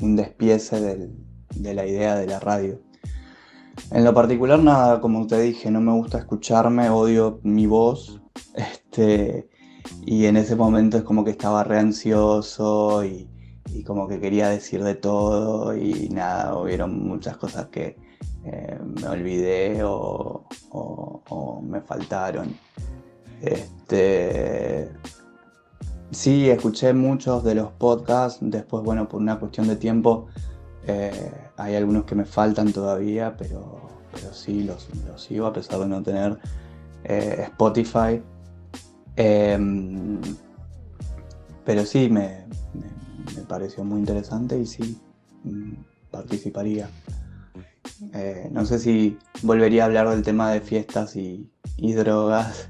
[0.01, 1.09] un despiece
[1.55, 2.79] de la idea de la radio.
[3.91, 8.21] En lo particular, nada, como te dije, no me gusta escucharme, odio mi voz.
[8.55, 9.49] Este,
[10.05, 13.29] y en ese momento es como que estaba re ansioso y,
[13.85, 17.97] como que quería decir de todo y nada, hubieron muchas cosas que
[18.45, 20.45] eh, me olvidé o,
[21.63, 22.55] me faltaron.
[23.41, 24.89] Este,
[26.11, 30.27] sí, escuché muchos de los podcasts, después, bueno, por una cuestión de tiempo,
[30.85, 35.87] eh, hay algunos que me faltan todavía, pero, pero sí, los, sigo a pesar de
[35.87, 36.37] no tener
[37.03, 38.21] eh, Spotify.
[39.15, 40.19] Em,
[41.65, 42.45] pero sí, me,
[43.47, 44.99] pareció muy interesante y sí,
[45.43, 45.73] mm,
[46.11, 46.89] participaría.
[48.13, 52.69] Eh, no sé si volvería a hablar del tema de fiestas y, drogas,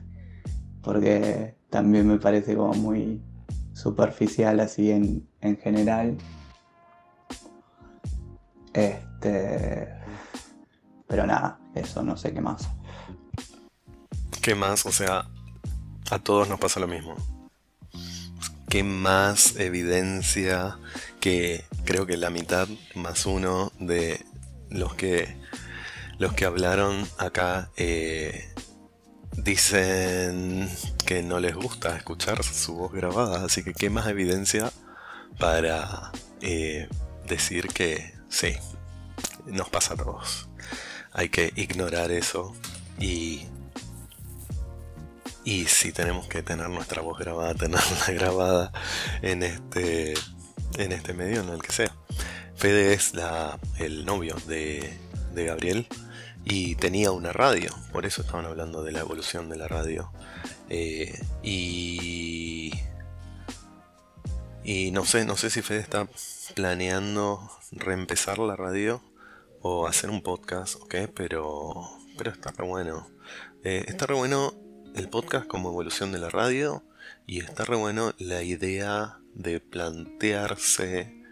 [0.82, 3.22] porque también me parece como muy
[3.74, 6.18] superficial así en, en general.
[8.74, 9.88] Este,
[11.08, 12.68] pero nada, eso no sé qué más.
[14.42, 14.86] ¿Qué más?
[14.86, 15.26] O sea,
[16.10, 17.16] a todos nos pasa lo mismo.
[18.68, 20.80] ¿Qué más evidencia
[21.20, 24.26] que creo que la mitad más uno de
[24.74, 25.38] los que
[26.20, 28.54] los que hablaron acá eh,
[29.32, 30.70] dicen
[31.06, 34.72] que no les gusta escuchar su voz grabada, así que qué más evidencia
[35.40, 36.88] para eh,
[37.28, 38.56] decir que sí,
[39.46, 40.50] nos pasa a todos.
[41.14, 42.54] Hay que ignorar eso
[43.00, 43.48] y
[45.46, 48.72] y si tenemos que tener nuestra voz grabada, tenerla grabada
[49.22, 50.14] en este,
[50.78, 51.94] en este medio, en el que sea.
[52.56, 55.00] Fede es la, el novio de,
[55.36, 55.88] Gabriel
[56.46, 60.12] y tenía una radio, por eso estaban hablando de la evolución de la radio.
[60.70, 62.72] Eh, y,
[64.64, 66.08] y no sé, no sé si Fede está
[66.54, 69.02] planeando reempezar la radio
[69.62, 73.08] o hacer un podcast, ok, pero, pero está re bueno.
[73.64, 74.54] Eh, está re bueno
[74.96, 76.84] el podcast como evolución de la radio
[77.26, 81.24] y está re bueno la idea de plantearse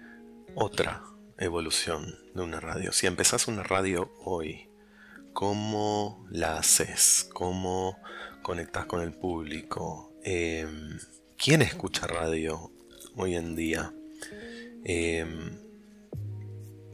[0.55, 1.03] otra
[1.41, 2.91] evolución de una radio.
[2.91, 4.69] Si empezás una radio hoy,
[5.33, 7.29] ¿cómo la haces?
[7.33, 7.97] ¿Cómo
[8.41, 10.13] conectas con el público?
[10.23, 10.99] Em,
[11.37, 12.71] ¿Quién escucha radio
[13.15, 13.93] hoy en día?
[14.83, 15.57] Em,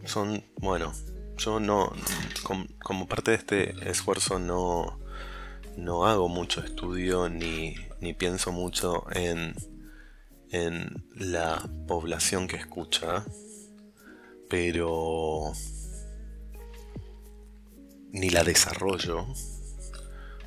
[0.06, 0.94] son, bueno,
[1.38, 1.94] yo no,
[2.82, 5.00] como parte de este esfuerzo no
[5.78, 7.76] no hago mucho estudio ni,
[8.18, 9.56] pienso mucho en,
[10.50, 13.24] en la población que escucha,
[14.50, 15.52] pero
[18.12, 19.28] ni la desarrollo,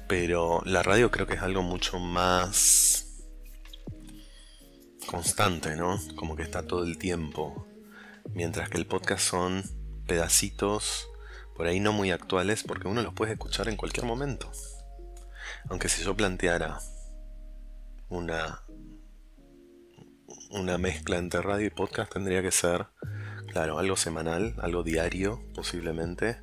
[0.08, 3.24] pero la radio creo que es algo mucho más
[5.06, 5.98] constante, ¿no?
[6.16, 7.66] Como que está todo el tiempo,
[8.32, 9.64] mientras que el podcast son
[10.06, 11.10] pedacitos
[11.60, 14.50] por ahí no muy actuales porque uno los puede escuchar en cualquier momento.
[15.68, 16.78] Aunque si yo planteara
[18.08, 18.62] una,
[20.50, 22.86] una mezcla entre radio y podcast tendría que ser,
[23.50, 26.40] claro, algo semanal, algo diario posiblemente.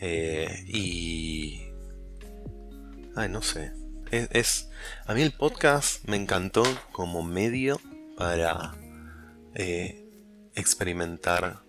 [0.00, 1.62] Eh, y...
[3.14, 3.72] Ay, no sé.
[4.10, 4.70] Es,
[5.06, 7.80] a mí el podcast me encantó como medio
[8.16, 8.74] para
[9.54, 10.08] eh,
[10.54, 11.62] experimentar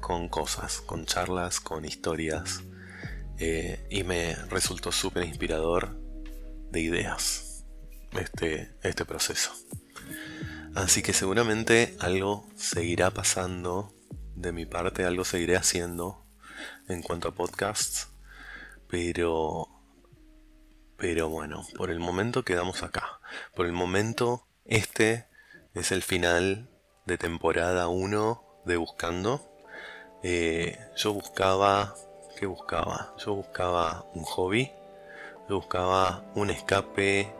[0.00, 2.62] con cosas, con charlas, con historias.
[3.38, 5.98] Eh, y me resultó súper inspirador
[6.70, 7.64] de ideas
[8.12, 9.52] este, este proceso.
[10.76, 13.94] Así que seguramente algo seguirá pasando
[14.34, 16.22] de mi parte, algo seguiré haciendo
[16.86, 18.08] en cuanto a podcasts,
[18.86, 19.68] pero
[20.98, 23.20] pero bueno, por el momento quedamos acá.
[23.54, 25.26] Por el momento este
[25.72, 26.68] es el final
[27.06, 29.50] de temporada 1 de Buscando.
[30.22, 31.94] Eh, yo buscaba
[32.36, 33.14] ¿Qué buscaba?
[33.16, 34.70] Yo buscaba un hobby,
[35.48, 37.32] yo buscaba un escape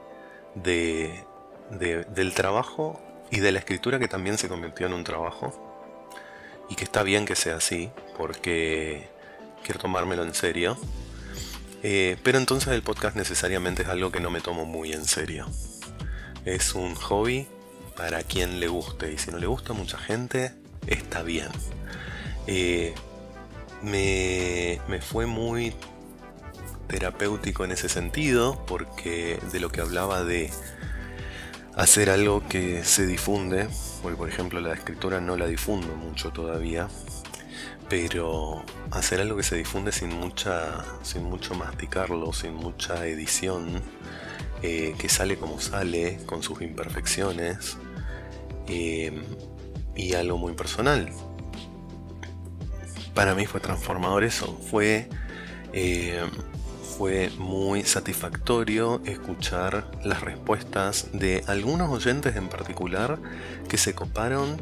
[0.54, 1.22] de,
[1.68, 2.98] del trabajo
[3.31, 5.62] y de la escritura que también se convirtió en un trabajo.
[6.69, 9.09] Y que está bien que sea así, porque
[9.65, 10.77] quiero tomármelo en serio.
[11.82, 15.47] Eh, pero entonces el podcast necesariamente es algo que no me tomo muy en serio.
[16.44, 17.47] Es un hobby
[17.97, 19.12] para quien le guste.
[19.12, 20.53] Y si no le gusta a mucha gente,
[20.86, 21.48] está bien.
[22.47, 22.94] Eh,
[23.82, 25.73] me, me fue muy
[26.89, 30.51] terapéutico en ese sentido, porque de lo que hablaba de
[31.77, 33.69] hacer algo que se difunde,
[34.03, 36.89] porque por ejemplo la escritura no la difundo mucho todavía,
[37.89, 43.82] pero hacer algo que se difunde sin mucha, sin mucho masticarlo, sin mucha edición,
[44.62, 47.77] eh, que sale como sale, con sus imperfecciones,
[48.69, 49.23] eh,
[49.94, 51.11] y algo muy personal.
[53.15, 55.09] Para mí fue transformador eso, fue
[55.73, 56.24] eh,
[56.97, 63.18] fue muy satisfactorio escuchar las respuestas de algunos oyentes en particular
[63.68, 64.56] que se coparon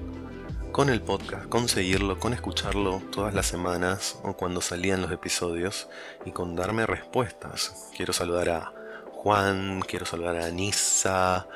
[0.73, 5.89] con el podcast, con seguirlo, con escucharlo todas las semanas o cuando salían los episodios
[6.25, 7.91] y con darme respuestas.
[7.97, 8.73] Quiero saludar a
[9.13, 11.47] Juan, quiero saludar a Anissa,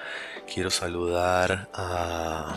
[0.53, 2.57] quiero saludar a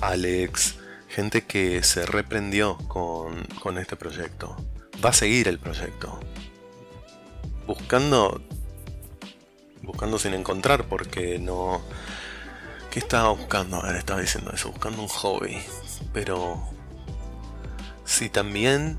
[0.00, 0.76] Alex,
[1.08, 4.54] gente que se reprendió con, con este proyecto.
[5.04, 6.20] Va a seguir el proyecto
[7.70, 8.42] buscando
[9.82, 11.80] buscando sin encontrar porque no
[12.90, 13.76] ¿qué estaba buscando?
[13.76, 15.58] A ver, estaba diciendo eso, buscando un hobby,
[16.12, 16.60] pero
[18.04, 18.98] sí también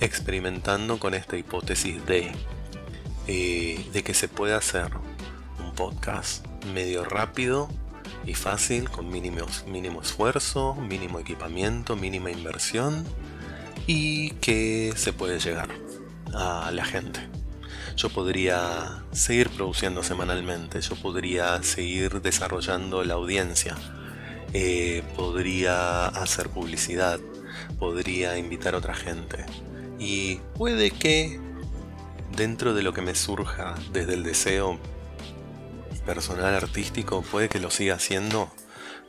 [0.00, 2.32] experimentando con esta hipótesis de
[3.28, 4.90] eh, de que se puede hacer
[5.58, 7.70] un podcast medio rápido
[8.26, 13.06] y fácil con mínimo, mínimo esfuerzo, mínimo equipamiento, mínima inversión
[13.86, 15.70] y que se puede llegar
[16.34, 17.26] a la gente
[17.94, 23.76] yo podría seguir produciendo semanalmente, yo podría seguir desarrollando la audiencia,
[24.52, 27.20] eh, podría hacer publicidad,
[27.78, 29.44] podría invitar a otra gente.
[29.98, 31.40] Y puede que
[32.36, 34.78] dentro de lo que me surja desde el deseo
[36.04, 38.50] personal artístico, puede que lo siga haciendo,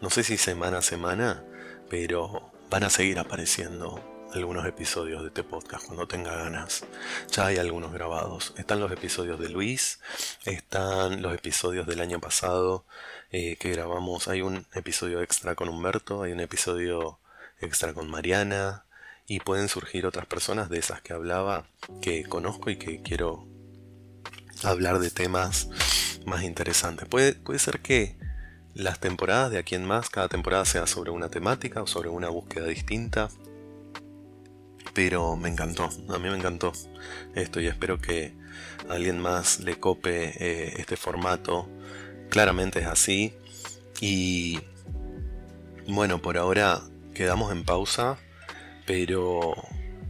[0.01, 1.43] no sé si semana a semana,
[1.89, 6.83] pero van a seguir apareciendo algunos episodios de este podcast cuando tenga ganas.
[7.31, 8.53] Ya hay algunos grabados.
[8.57, 9.99] Están los episodios de Luis,
[10.45, 12.85] están los episodios del año pasado
[13.31, 14.27] eh, que grabamos.
[14.27, 17.19] Hay un episodio extra con Humberto, hay un episodio
[17.59, 18.85] extra con Mariana
[19.27, 21.65] y pueden surgir otras personas de esas que hablaba
[22.01, 23.47] que conozco y que quiero
[24.63, 25.69] hablar de temas
[26.25, 27.07] más interesantes.
[27.07, 28.17] Puede, puede ser que
[28.73, 32.29] las temporadas de aquí en más, cada temporada sea sobre una temática o sobre una
[32.29, 33.29] búsqueda distinta
[34.98, 36.74] pero me encantó, a mí me encantó
[37.36, 38.34] esto y espero que
[38.90, 41.69] a alguien más le cope eh, este formato.
[42.32, 43.36] Claramente es así
[44.02, 44.60] y
[45.88, 46.82] bueno, por ahora
[47.14, 48.18] quedamos en pausa,
[48.88, 49.53] pero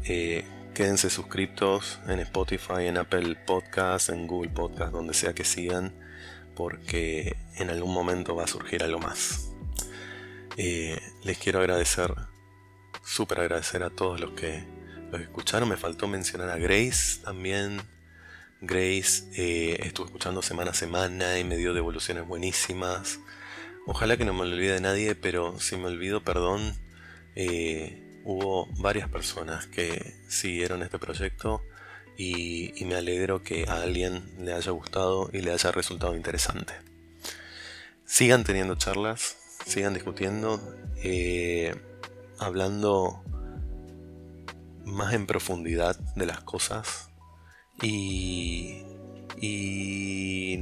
[0.06, 5.94] eh, quédense suscriptos en Spotify, en Apple Podcast, en Google Podcast, donde sea que sigan,
[6.56, 9.50] porque en algún momento va a surgir algo más.
[10.56, 12.16] Eh, les quiero agradecer,
[13.04, 14.77] súper agradecer a todos los que
[15.12, 15.70] los escucharon.
[15.70, 17.82] Me faltó mencionar a Grace también.
[18.62, 23.20] Grace eh, estuvo escuchando semana a semana y me dio devoluciones buenísimas.
[23.86, 26.76] Ojalá que no me olvide de nadie, pero si me olvido, perdón.
[27.36, 31.62] Eh, hubo varias personas que siguieron este proyecto
[32.18, 36.74] y, me alegro que a alguien le haya gustado y le haya resultado interesante.
[38.06, 40.60] Sigan teniendo charlas, sigan discutiendo,
[40.98, 41.76] eh,
[42.40, 43.24] hablando
[44.88, 47.10] más en profundidad de las cosas
[47.82, 48.84] y,
[49.40, 50.58] y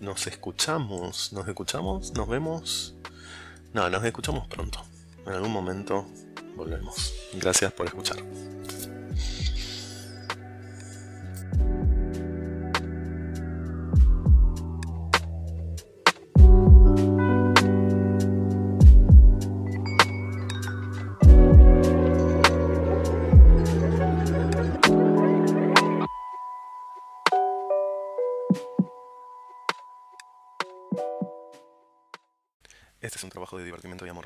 [0.00, 2.94] nos escuchamos, nos escuchamos, nos vemos.
[3.72, 4.80] No, nos escuchamos pronto.
[5.26, 6.06] En algún momento
[6.56, 7.12] volvemos.
[7.34, 8.18] Gracias por escuchar.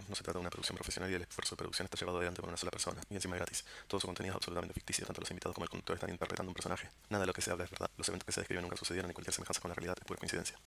[0.09, 2.41] No se trata de una producción profesional y el esfuerzo de producción está llevado adelante
[2.41, 3.65] por una sola persona, y encima gratis.
[3.87, 6.55] Todo su contenido es absolutamente ficticio, tanto los invitados como el conductor están interpretando un
[6.55, 6.89] personaje.
[7.11, 7.91] Nada de lo que se habla es verdad.
[7.97, 10.19] Los eventos que se describen nunca sucedieron y cualquier semejanza con la realidad es pura
[10.19, 10.57] coincidencia.